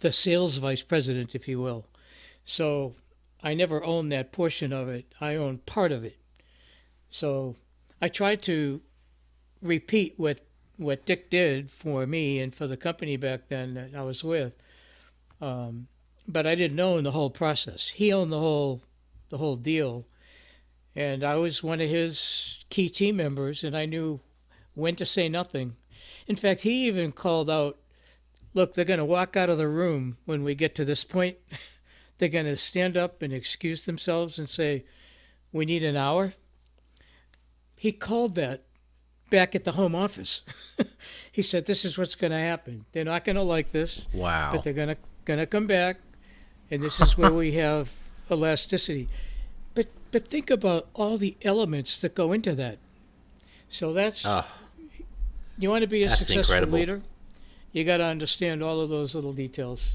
[0.00, 1.86] the sales vice president, if you will.
[2.44, 2.94] So
[3.42, 5.06] I never owned that portion of it.
[5.20, 6.18] I owned part of it.
[7.10, 7.56] So
[8.00, 8.80] I tried to
[9.62, 10.40] repeat what
[10.78, 14.52] what Dick did for me and for the company back then that I was with.
[15.40, 15.88] Um,
[16.28, 17.88] but I didn't own the whole process.
[17.88, 18.82] He owned the whole
[19.28, 20.06] the whole deal,
[20.94, 24.20] and I was one of his key team members, and I knew
[24.74, 25.76] when to say nothing.
[26.26, 27.78] In fact, he even called out,
[28.54, 31.36] "Look, they're going to walk out of the room when we get to this point."
[32.18, 34.84] they're going to stand up and excuse themselves and say,
[35.52, 36.34] We need an hour.
[37.74, 38.64] He called that
[39.30, 40.42] back at the home office.
[41.32, 42.86] he said, This is what's going to happen.
[42.92, 44.06] They're not going to like this.
[44.12, 44.52] Wow.
[44.52, 45.98] But they're going to, going to come back,
[46.70, 47.92] and this is where we have
[48.30, 49.08] elasticity.
[49.74, 52.78] But, but think about all the elements that go into that.
[53.68, 54.24] So that's.
[54.24, 54.46] Oh,
[55.58, 56.78] you want to be a that's successful incredible.
[56.78, 57.02] leader,
[57.72, 59.94] you got to understand all of those little details.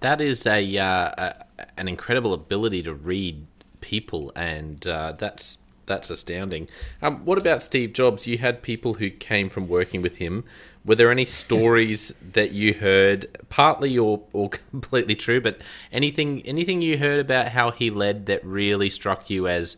[0.00, 1.44] that is a, uh, a
[1.76, 3.46] an incredible ability to read
[3.80, 6.68] people, and uh, that's that's astounding.
[7.02, 8.26] Um, what about Steve Jobs?
[8.26, 10.44] You had people who came from working with him.
[10.84, 15.60] Were there any stories that you heard, partly or, or completely true, but
[15.90, 19.76] anything anything you heard about how he led that really struck you as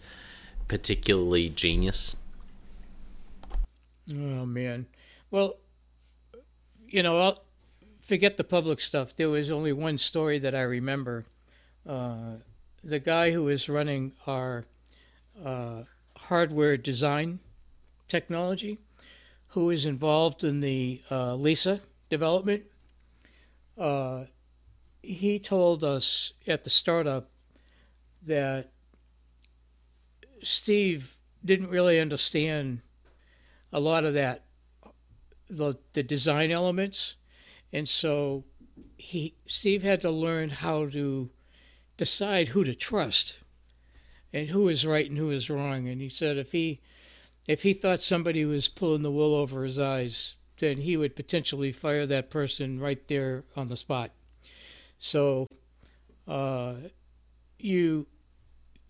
[0.69, 2.17] particularly genius?
[4.13, 4.87] Oh man.
[5.31, 5.57] Well,
[6.89, 7.45] you know, I'll
[8.01, 9.15] forget the public stuff.
[9.15, 11.27] There was only one story that I remember.
[11.87, 12.37] Uh,
[12.83, 14.65] the guy who was running our
[15.45, 15.83] uh,
[16.17, 17.41] hardware design
[18.09, 18.79] technology,
[19.49, 22.65] who was involved in the uh, Lisa development,
[23.79, 24.25] uh,
[25.03, 27.31] he told us at the startup
[28.27, 28.71] that
[30.43, 32.81] Steve didn't really understand
[33.73, 34.45] a lot of that
[35.49, 37.16] the the design elements.
[37.73, 38.45] And so
[38.97, 41.31] he Steve had to learn how to
[41.97, 43.35] decide who to trust
[44.33, 45.89] and who is right and who is wrong.
[45.89, 46.81] And he said if he
[47.47, 51.73] if he thought somebody was pulling the wool over his eyes then he would potentially
[51.73, 54.11] fire that person right there on the spot.
[54.99, 55.47] So
[56.29, 56.75] uh,
[57.59, 58.07] you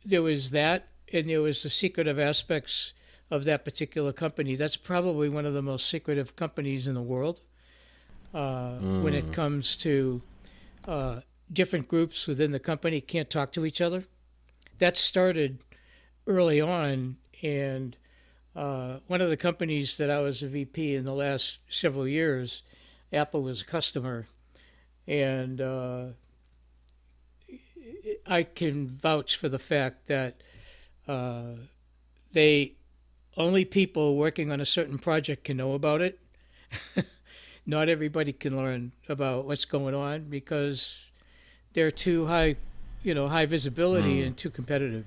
[0.04, 2.92] there was that and there was the secretive aspects
[3.30, 4.56] of that particular company.
[4.56, 7.40] That's probably one of the most secretive companies in the world
[8.34, 10.22] uh, when it comes to
[10.86, 11.20] uh,
[11.52, 14.04] different groups within the company can't talk to each other.
[14.78, 15.58] That started
[16.26, 17.96] early on, and
[18.56, 22.62] uh, one of the companies that I was a VP in the last several years,
[23.12, 24.26] Apple was a customer,
[25.06, 26.06] and uh,
[28.26, 30.42] I can vouch for the fact that
[31.06, 31.54] uh,
[32.32, 32.74] they
[33.40, 36.18] only people working on a certain project can know about it.
[37.66, 41.04] Not everybody can learn about what's going on because
[41.72, 42.56] they're too high
[43.02, 44.26] you know, high visibility Mm.
[44.26, 45.06] and too competitive.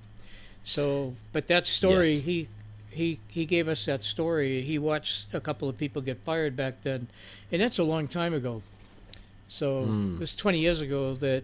[0.64, 2.24] So, but that story, Yes.
[2.24, 2.48] he
[2.90, 4.62] he he gave us that story.
[4.64, 7.08] He watched a couple of people get fired back then,
[7.52, 8.64] and that's a long time ago.
[9.48, 10.16] So Mm.
[10.16, 11.44] it was 20 years ago that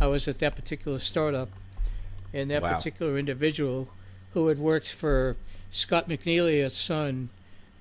[0.00, 1.48] I was at that particular startup,
[2.34, 2.76] and that Wow.
[2.76, 3.88] particular individual
[4.34, 5.36] who had worked for
[5.76, 7.28] Scott McNealy at Sun,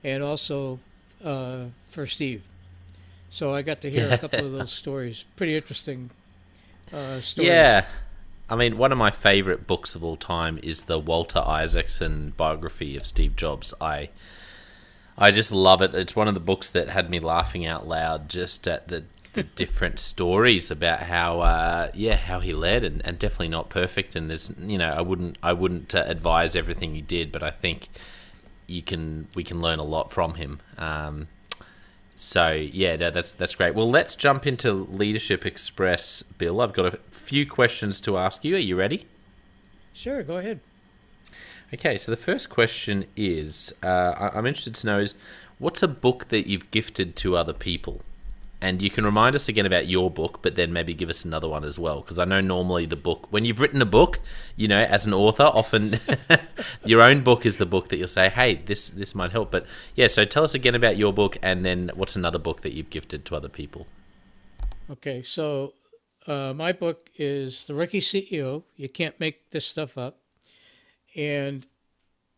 [0.03, 0.79] and also
[1.23, 2.43] uh, for Steve.
[3.29, 5.23] So I got to hear a couple of those stories.
[5.37, 6.09] Pretty interesting
[6.91, 7.47] uh, stories.
[7.47, 7.85] Yeah.
[8.49, 12.97] I mean, one of my favorite books of all time is the Walter Isaacson biography
[12.97, 13.73] of Steve Jobs.
[13.79, 14.09] I
[15.17, 15.95] I just love it.
[15.95, 19.05] It's one of the books that had me laughing out loud just at the,
[19.35, 24.15] the different stories about how uh, yeah, how he led and, and definitely not perfect
[24.15, 27.51] and there's you know, I wouldn't I wouldn't uh, advise everything he did, but I
[27.51, 27.89] think
[28.67, 30.59] you can we can learn a lot from him.
[30.77, 31.27] Um,
[32.15, 33.75] so yeah, no, that's that's great.
[33.75, 36.61] Well, let's jump into Leadership Express, Bill.
[36.61, 38.55] I've got a few questions to ask you.
[38.55, 39.05] Are you ready?
[39.93, 40.59] Sure, go ahead.
[41.73, 45.15] Okay, so the first question is uh, I- I'm interested to know is
[45.59, 48.01] what's a book that you've gifted to other people?
[48.65, 51.47] And you can remind us again about your book, but then maybe give us another
[51.47, 52.01] one as well.
[52.01, 54.19] Because I know normally the book, when you've written a book,
[54.55, 55.99] you know, as an author, often
[56.83, 59.51] your own book is the book that you'll say, hey, this, this might help.
[59.51, 62.73] But yeah, so tell us again about your book and then what's another book that
[62.73, 63.85] you've gifted to other people?
[64.89, 65.73] Okay, so
[66.25, 68.63] uh, my book is The Rookie CEO.
[68.75, 70.17] You can't make this stuff up.
[71.15, 71.67] And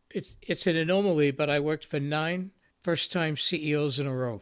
[0.09, 2.51] it's, it's an anomaly, but I worked for nine
[2.81, 4.41] first time CEOs in a row.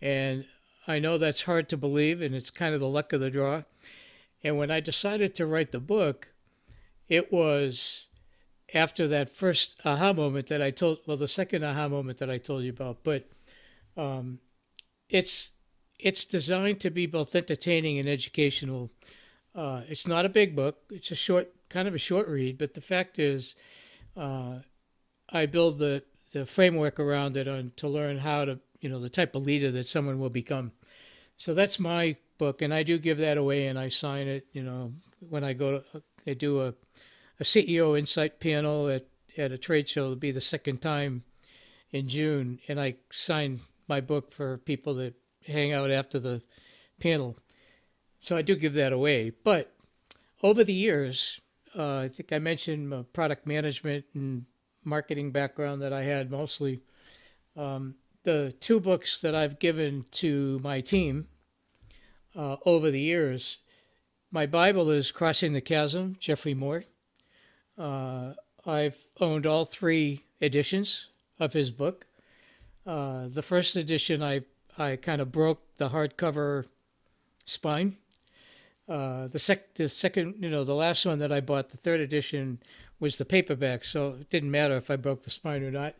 [0.00, 0.46] And
[0.88, 3.62] I know that's hard to believe, and it's kind of the luck of the draw.
[4.42, 6.28] And when I decided to write the book,
[7.08, 8.06] it was
[8.74, 12.38] after that first aha moment that I told, well, the second aha moment that I
[12.38, 13.28] told you about, but
[13.96, 14.38] um,
[15.08, 15.52] it's
[15.98, 18.90] it's designed to be both entertaining and educational.
[19.54, 22.56] Uh, it's not a big book; it's a short, kind of a short read.
[22.56, 23.54] But the fact is,
[24.16, 24.60] uh,
[25.30, 29.08] I build the the framework around it on to learn how to, you know, the
[29.08, 30.72] type of leader that someone will become.
[31.38, 34.46] So that's my book, and I do give that away, and I sign it.
[34.52, 36.74] You know, when I go to, I do a,
[37.40, 40.04] a CEO Insight panel at at a trade show.
[40.04, 41.22] It'll be the second time
[41.92, 45.14] in June, and I sign my book for people that
[45.46, 46.42] hang out after the
[47.00, 47.36] panel.
[48.20, 49.30] So I do give that away.
[49.30, 49.72] But
[50.42, 51.40] over the years,
[51.76, 54.44] uh, I think I mentioned my product management and
[54.84, 56.80] marketing background that I had mostly.
[57.56, 57.94] Um,
[58.24, 61.28] the two books that I've given to my team
[62.36, 63.58] uh, over the years,
[64.30, 66.84] my Bible is Crossing the Chasm, Geoffrey Moore.
[67.78, 68.34] Uh,
[68.66, 71.06] I've owned all three editions
[71.40, 72.06] of his book.
[72.86, 74.42] Uh, the first edition, I
[74.76, 76.66] I kind of broke the hardcover
[77.46, 77.96] spine.
[78.88, 82.00] Uh, the sec the second, you know, the last one that I bought, the third
[82.00, 82.60] edition,
[83.00, 85.94] was the paperback, so it didn't matter if I broke the spine or not.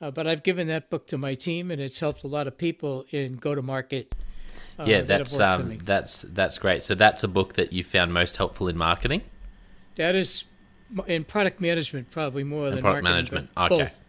[0.00, 2.58] Uh, but I've given that book to my team, and it's helped a lot of
[2.58, 4.14] people in go to market.
[4.78, 5.44] Uh, yeah, that's me.
[5.44, 6.82] um, that's that's great.
[6.82, 9.22] So that's a book that you found most helpful in marketing.
[9.94, 10.44] That is
[11.06, 13.50] in product management, probably more than product marketing, management.
[13.56, 13.84] Okay.
[13.84, 14.04] Both.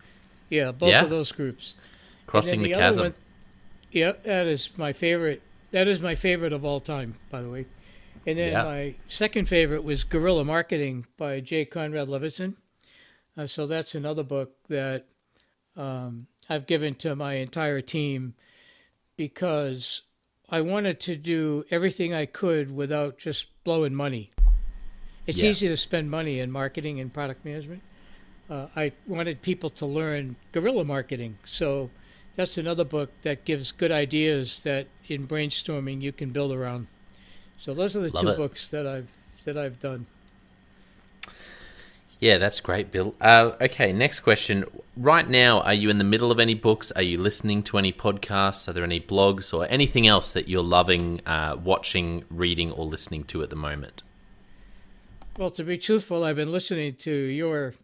[0.49, 1.03] Yeah, both Yeah?
[1.03, 1.75] of those groups.
[2.25, 3.03] Crossing then the, chasm.
[3.05, 3.13] one-
[3.91, 5.41] Yep, that is my favorite.
[5.71, 7.65] That is my favorite of all time, by the way.
[8.25, 8.63] And then Yeah.
[8.63, 12.55] my second favorite was Guerrilla Marketing by Jay Conrad Levinson.
[13.37, 15.05] Uh, so that's another book that
[15.77, 18.33] um, I've given to my entire team
[19.15, 20.01] because
[20.49, 24.31] I wanted to do everything I could without just blowing money.
[25.25, 25.49] It's Yeah.
[25.49, 27.81] easy to spend money in marketing and product management.
[28.49, 31.37] Uh, I wanted people to learn guerrilla marketing.
[31.43, 31.89] So
[32.37, 36.87] that's another book that gives good ideas that in brainstorming you can build around.
[37.57, 38.37] So those are the Love two it.
[38.37, 39.09] books that I've
[39.43, 40.05] that I've done.
[42.19, 43.15] Yeah, that's great, Bill.
[43.21, 44.65] Uh, okay, next question.
[44.97, 46.91] Right now, are you in the middle of any books?
[46.93, 48.67] Are you listening to any podcasts?
[48.67, 53.23] Are there any blogs or anything else that you're loving uh, watching, reading, or listening
[53.25, 54.01] to at the moment?
[55.37, 57.75] Well, to be truthful, I've been listening to your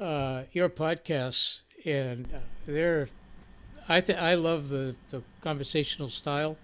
[0.00, 3.06] uh, your podcasts, and uh, they're
[3.88, 6.58] I th- I love the, the conversational style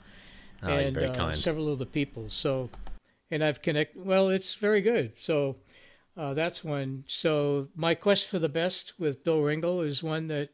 [0.65, 2.31] Oh, and very uh, several of the people.
[2.31, 2.69] So,
[3.31, 3.97] and I've connect.
[3.97, 5.13] Well, it's very good.
[5.17, 5.55] So
[6.17, 7.05] uh, that's one.
[7.07, 10.51] So my quest for the best with Bill Ringle is one that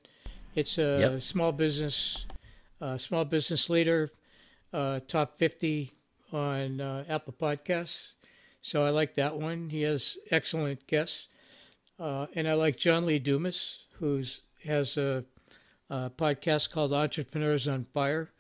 [0.55, 1.23] it's a Yep.
[1.23, 2.27] small business,
[2.81, 4.11] uh, small business leader,
[4.73, 5.93] uh, top fifty
[6.33, 8.13] on uh, Apple Podcasts.
[8.63, 9.71] So I like that one.
[9.71, 11.29] He has excellent guests,
[11.99, 15.25] uh, and I like John Lee Dumas, who's has a,
[15.89, 18.31] a podcast called Entrepreneurs on Fire.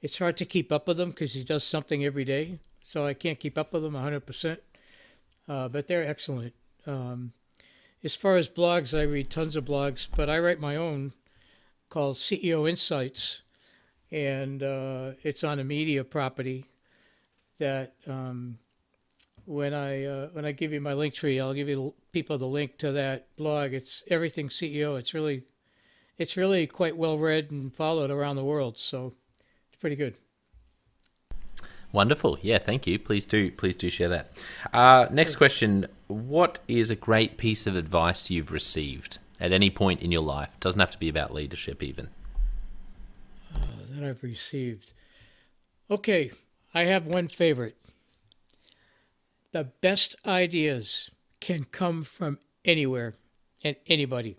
[0.00, 3.14] It's hard to keep up with him because he does something every day, so I
[3.14, 4.58] can't keep up with him 100%.
[5.48, 6.52] uh, but they're excellent.
[6.86, 7.32] Um,
[8.02, 11.12] as far as blogs, I read tons of blogs, but I write my own
[11.88, 13.40] called CEO Insights,
[14.10, 16.66] and uh, it's on a media property
[17.58, 18.58] that um,
[19.46, 22.46] when I uh, when I give you my link tree, I'll give you people the
[22.46, 23.72] link to that blog.
[23.72, 24.98] It's everything CEO.
[24.98, 25.44] It's really
[26.18, 29.14] it's really quite well read and followed around the world, so
[29.68, 30.14] it's pretty good.
[31.94, 32.38] Wonderful.
[32.42, 32.98] Yeah, thank you.
[32.98, 34.44] Please do please do share that.
[34.72, 40.02] Uh, next question: What is a great piece of advice you've received at any point
[40.02, 40.58] in your life?
[40.58, 42.08] Doesn't have to be about leadership, even.
[43.54, 44.90] Uh, that I've received.
[45.88, 46.32] Okay,
[46.74, 47.76] I have one favorite.
[49.52, 53.14] The best ideas can come from anywhere
[53.62, 54.34] and anybody.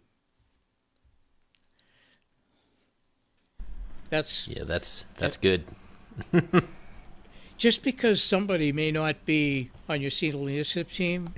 [4.10, 5.64] That's yeah, that's that's good.
[7.58, 11.34] just because somebody may not be on your senior leadership team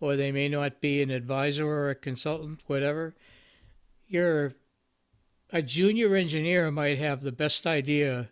[0.00, 3.14] or they may not be an advisor or a consultant, whatever,
[4.08, 4.54] you're
[5.52, 8.28] a junior engineer might have the best idea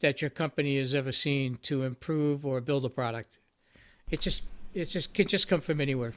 [0.00, 3.38] that your company has ever seen to improve or build a product.
[4.10, 4.42] It just
[4.74, 6.14] it just can just come from anywhere.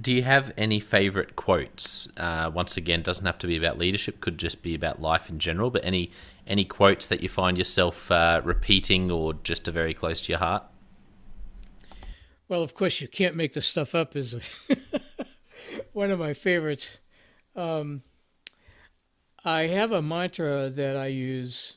[0.00, 2.08] Do you have any favorite quotes?
[2.16, 5.38] Uh, once again, doesn't have to be about leadership; could just be about life in
[5.38, 5.70] general.
[5.70, 6.12] But any
[6.48, 10.38] any quotes that you find yourself uh, repeating, or just are very close to your
[10.38, 10.64] heart?
[12.48, 14.16] Well, of course, you can't make this stuff up.
[14.16, 14.34] Is
[15.92, 16.98] one of my favorites.
[17.54, 18.02] Um,
[19.44, 21.76] I have a mantra that I use.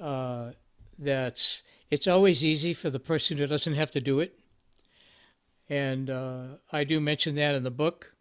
[0.00, 0.52] Uh,
[0.98, 4.40] that's it's always easy for the person who doesn't have to do it
[5.70, 8.12] and uh, I do mention that in the book.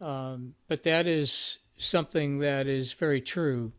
[0.00, 3.72] Um, but that is something that is very true.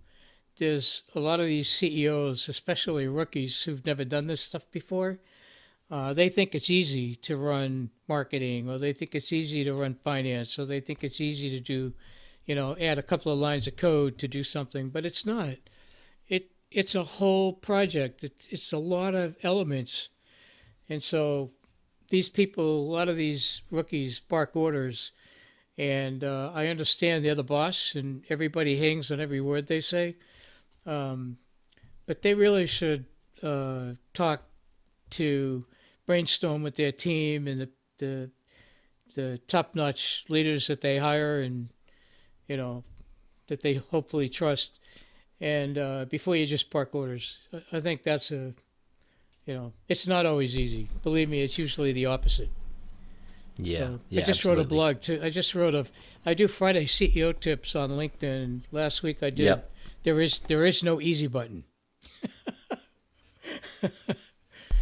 [0.59, 5.19] There's a lot of these CEOs, especially rookies who've never done this stuff before.
[5.91, 9.95] Uh, they think it's easy to run marketing, or they think it's easy to run
[10.03, 11.93] finance, or they think it's easy to do,
[12.45, 14.89] you know, add a couple of lines of code to do something.
[14.89, 15.55] But it's not.
[16.27, 18.23] It it's a whole project.
[18.23, 20.09] It, it's a lot of elements,
[20.87, 21.51] and so
[22.09, 25.11] these people, a lot of these rookies bark orders,
[25.77, 30.17] and uh, I understand they're the boss, and everybody hangs on every word they say.
[30.89, 31.37] Um,
[32.05, 33.05] but they really should
[33.43, 34.43] uh, talk
[35.11, 35.65] to
[36.05, 37.69] brainstorm with their team and the
[37.99, 38.31] the,
[39.15, 41.69] the top-notch leaders that they hire, and
[42.47, 42.83] you know
[43.47, 44.79] that they hopefully trust.
[45.41, 47.37] And uh, before you just park orders,
[47.71, 48.53] I think that's a
[49.49, 50.89] you know, it's not always easy.
[51.01, 52.49] Believe me, it's usually the opposite.
[53.57, 54.57] Yeah, so yeah I just absolutely.
[54.57, 55.19] wrote a blog too.
[55.23, 55.87] I just wrote a.
[56.23, 58.61] I do Friday CEO tips on LinkedIn.
[58.71, 59.45] Last week I did.
[59.45, 59.71] Yep.
[60.03, 61.63] There is there is no easy button.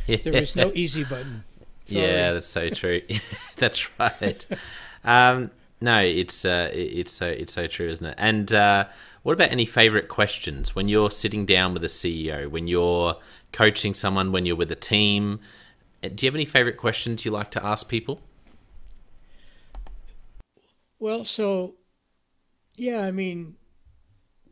[0.07, 1.43] there is no easy button.
[1.85, 2.01] Sorry.
[2.01, 3.01] Yeah, that's so true.
[3.55, 4.45] that's right.
[5.03, 8.15] Um, no, it's uh, it's so it's so true, isn't it?
[8.17, 8.85] And uh,
[9.23, 13.15] what about any favorite questions when you're sitting down with a CEO, when you're
[13.51, 15.39] coaching someone, when you're with a team?
[16.01, 18.21] Do you have any favorite questions you like to ask people?
[20.99, 21.75] Well, so
[22.75, 23.55] yeah, I mean,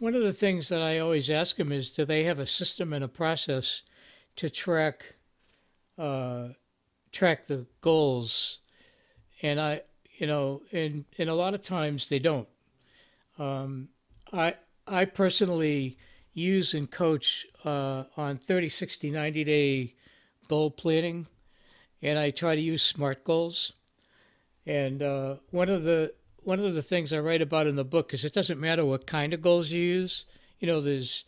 [0.06, 2.94] one of the things that I always ask them is, do they have a system
[2.94, 3.82] and a process
[4.36, 5.16] to track
[5.98, 6.50] uh,
[7.12, 8.60] track the goals?
[9.42, 9.82] And I,
[10.20, 12.48] you know, and and a lot of times they don't.
[13.40, 13.90] Um,
[14.32, 14.54] I
[14.86, 15.98] I personally
[16.36, 19.96] use and coach uh, on 30, 60, 90 day
[20.48, 21.26] goal planning,
[22.04, 23.74] and I try to use SMART goals.
[24.68, 26.14] And uh, one of the
[26.46, 29.08] one of the things I write about in the book is it doesn't matter what
[29.08, 30.26] kind of goals you use.
[30.60, 31.26] You know, there's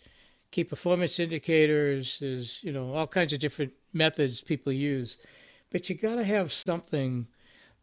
[0.52, 2.18] key performance indicators.
[2.22, 5.18] There's you know all kinds of different methods people use,
[5.72, 7.28] but you got to have something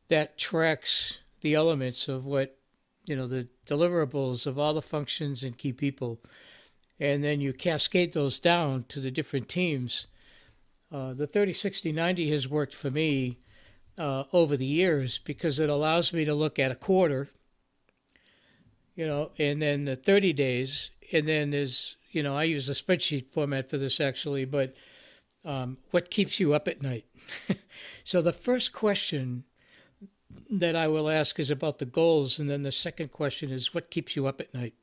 [0.09, 2.57] that tracks the elements of what
[3.07, 6.20] you know the deliverables of all the functions and key people
[7.01, 10.07] and then you cascade those down to the different teams
[10.93, 13.39] uh, the 30 60 90 has worked for me
[13.99, 17.28] uh, over the years because it allows me to look at a quarter
[18.95, 22.72] you know and then the 30 days and then there's you know i use a
[22.72, 24.74] spreadsheet format for this actually but
[25.47, 27.05] um, what keeps you up at night
[28.05, 29.45] so the first question
[30.51, 33.90] that I will ask is about the goals, and then the second question is what
[33.90, 34.74] keeps you up at night.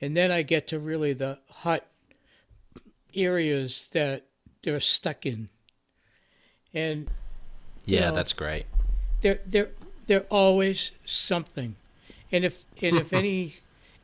[0.00, 1.86] And then I get to really the hot
[3.14, 4.26] areas that
[4.62, 5.48] they're stuck in.
[6.72, 7.08] And
[7.86, 8.66] yeah, know, that's great.
[9.20, 9.70] They're they're
[10.06, 11.76] they're always something,
[12.30, 13.56] and if and if any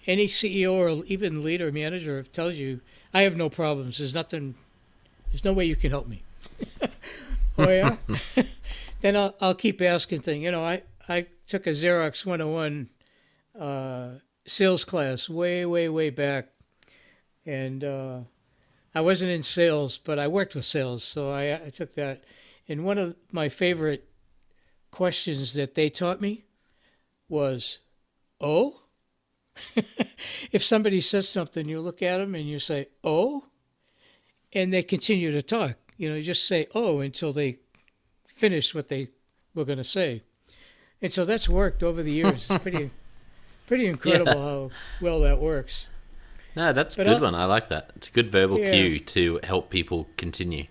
[0.07, 2.81] any CEO or even leader manager tells you
[3.12, 4.55] I have no problems, there's nothing,
[5.31, 6.22] there's no way you can help me.
[7.59, 7.97] oh yeah.
[9.01, 10.43] then I'll I'll keep asking things.
[10.43, 12.89] You know, I I took a Xerox 101
[13.59, 14.11] uh,
[14.47, 16.49] sales class way way way back,
[17.45, 18.20] and uh,
[18.95, 22.24] I wasn't in sales, but I worked with sales, so I, I took that.
[22.71, 24.09] And one of my favorite
[24.93, 26.45] questions that they taught me
[27.29, 27.81] was,
[28.41, 28.83] "Oh."
[30.53, 33.47] if somebody says something, you look at them and you say, "Oh,"
[34.53, 35.75] and they continue to talk.
[35.97, 37.59] You know, you just say "oh" until they
[38.29, 39.09] finish what they
[39.53, 40.23] were going to say.
[41.03, 42.49] And so that's worked over the years.
[42.49, 42.93] It's pretty,
[43.66, 44.39] pretty incredible yeah.
[44.39, 45.89] how well that works.
[46.55, 47.35] No, that's but a good I'll, one.
[47.35, 47.91] I like that.
[47.97, 48.71] It's a good verbal yeah.
[48.71, 50.66] cue to help people continue.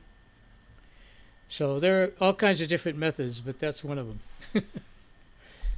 [1.50, 4.20] So there are all kinds of different methods, but that's one of them.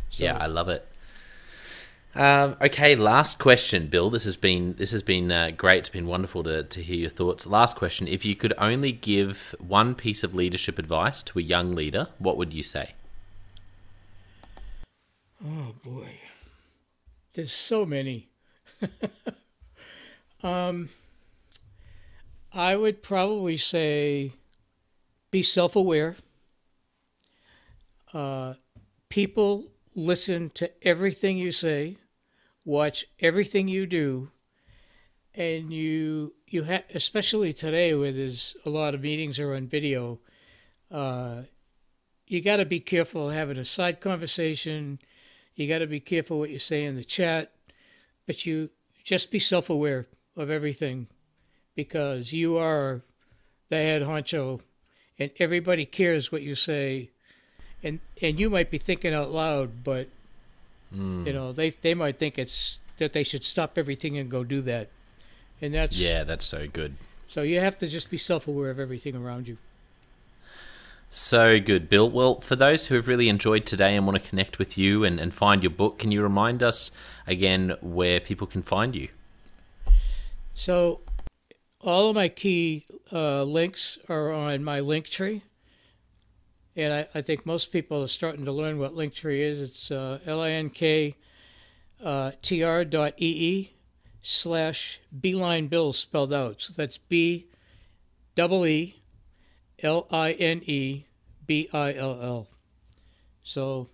[0.09, 0.23] so.
[0.23, 0.85] Yeah, I love it.
[2.13, 4.09] Um, okay, last question, Bill.
[4.09, 5.79] This has been this has been uh, great.
[5.79, 7.47] It's been wonderful to to hear your thoughts.
[7.47, 11.73] Last question: If you could only give one piece of leadership advice to a young
[11.73, 12.91] leader, what would you say?
[15.43, 16.19] Oh boy,
[17.33, 18.27] there's so many.
[20.43, 20.89] um,
[22.53, 24.33] I would probably say,
[25.31, 26.17] be self-aware.
[28.13, 28.53] Uh,
[29.09, 31.97] people listen to everything you say
[32.65, 34.31] watch everything you do,
[35.33, 40.19] and you you have especially today where there's a lot of meetings are on video.
[40.89, 41.43] Uh,
[42.27, 44.99] you got to be careful having a side conversation.
[45.55, 47.53] You got to be careful what you say in the chat,
[48.25, 48.69] but you
[49.03, 50.07] just be self-aware
[50.37, 51.07] of everything
[51.75, 53.01] because you are
[53.69, 54.61] the head honcho
[55.19, 57.09] and everybody cares what you say
[57.83, 60.07] and and you might be thinking out loud but
[60.95, 61.25] Mm.
[61.25, 64.61] You know, they they might think it's that they should stop everything and go do
[64.63, 64.89] that,
[65.61, 66.95] and that's yeah, that's so good.
[67.27, 69.57] So you have to just be self-aware of everything around you.
[71.09, 72.09] So good, Bill.
[72.09, 75.19] Well, for those who have really enjoyed today and want to connect with you and,
[75.19, 76.91] and find your book, can you remind us
[77.27, 79.09] again where people can find you?
[80.53, 80.99] So,
[81.83, 85.43] all of my key uh, links are on my link tree
[86.75, 89.61] and I, I, think most people are starting to learn what Linktree is.
[89.61, 91.15] It's uh, L-I-N-K
[92.03, 92.31] uh,
[94.23, 96.61] slash Beeline Bill spelled out.
[96.61, 97.47] So that's B
[98.35, 98.95] double E
[99.83, 101.05] L-I-N-E
[101.47, 102.47] B-I-L-L.
[103.43, 103.89] So,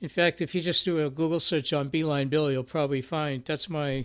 [0.00, 3.44] in fact, if you just do a Google search on Beeline Bill, you'll probably find
[3.44, 4.04] that's my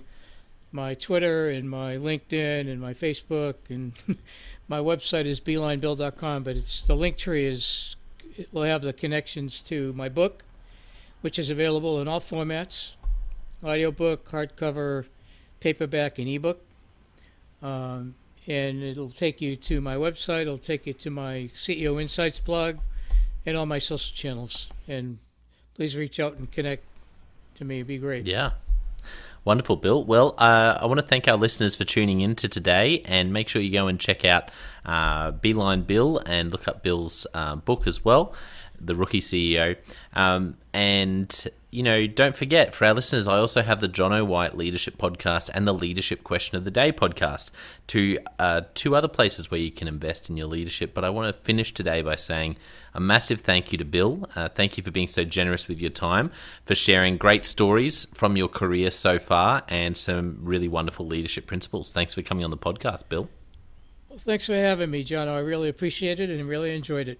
[0.77, 3.93] my Twitter and my LinkedIn and my Facebook and
[4.67, 7.95] my website is beelinebill.com, but it's the link tree is
[8.37, 10.43] it will have the connections to my book,
[11.21, 12.91] which is available in all formats:
[13.63, 15.05] audiobook, hardcover,
[15.59, 16.61] paperback, and ebook.
[17.63, 18.13] Um,
[18.45, 20.43] and it'll take you to my website.
[20.43, 22.77] It'll take you to my CEO Insights blog,
[23.47, 24.69] and all my social channels.
[24.87, 25.17] And
[25.73, 26.83] please reach out and connect
[27.55, 27.77] to me.
[27.77, 28.27] It'd be great.
[28.27, 28.51] Yeah.
[29.47, 30.03] Wonderful, Bill.
[30.03, 33.47] Well, uh, I want to thank our listeners for tuning in to today, and make
[33.47, 34.51] sure you go and check out
[34.85, 38.35] uh, Beeline Bill and look up Bill's uh, book as well,
[38.81, 39.77] The Rookie CEO.
[40.13, 44.57] Um, and you know, don't forget for our listeners, I also have the Jonno White
[44.57, 47.51] Leadership Podcast and the Leadership Question of the Day podcast,
[47.85, 50.95] two uh, two other places where you can invest in your leadership.
[50.95, 52.57] But I want to finish today by saying
[52.95, 54.27] a massive thank you to Bill.
[54.35, 56.31] Uh, thank you for being so generous with your time,
[56.65, 61.91] for sharing great stories from your career so far, and some really wonderful leadership principles.
[61.91, 63.29] Thanks for coming on the podcast, Bill.
[64.09, 65.27] Well, thanks for having me, John.
[65.27, 67.19] I really appreciate it and really enjoyed it.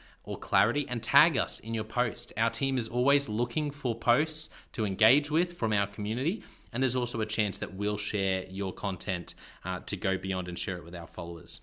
[0.31, 2.31] or clarity and tag us in your post.
[2.37, 6.41] Our team is always looking for posts to engage with from our community.
[6.71, 10.57] And there's also a chance that we'll share your content uh, to go beyond and
[10.57, 11.59] share it with our followers.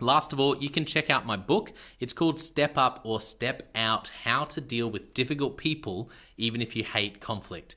[0.00, 1.74] Last of all, you can check out my book.
[2.00, 6.74] It's called Step Up or Step Out How to Deal with Difficult People, even if
[6.74, 7.76] you hate conflict.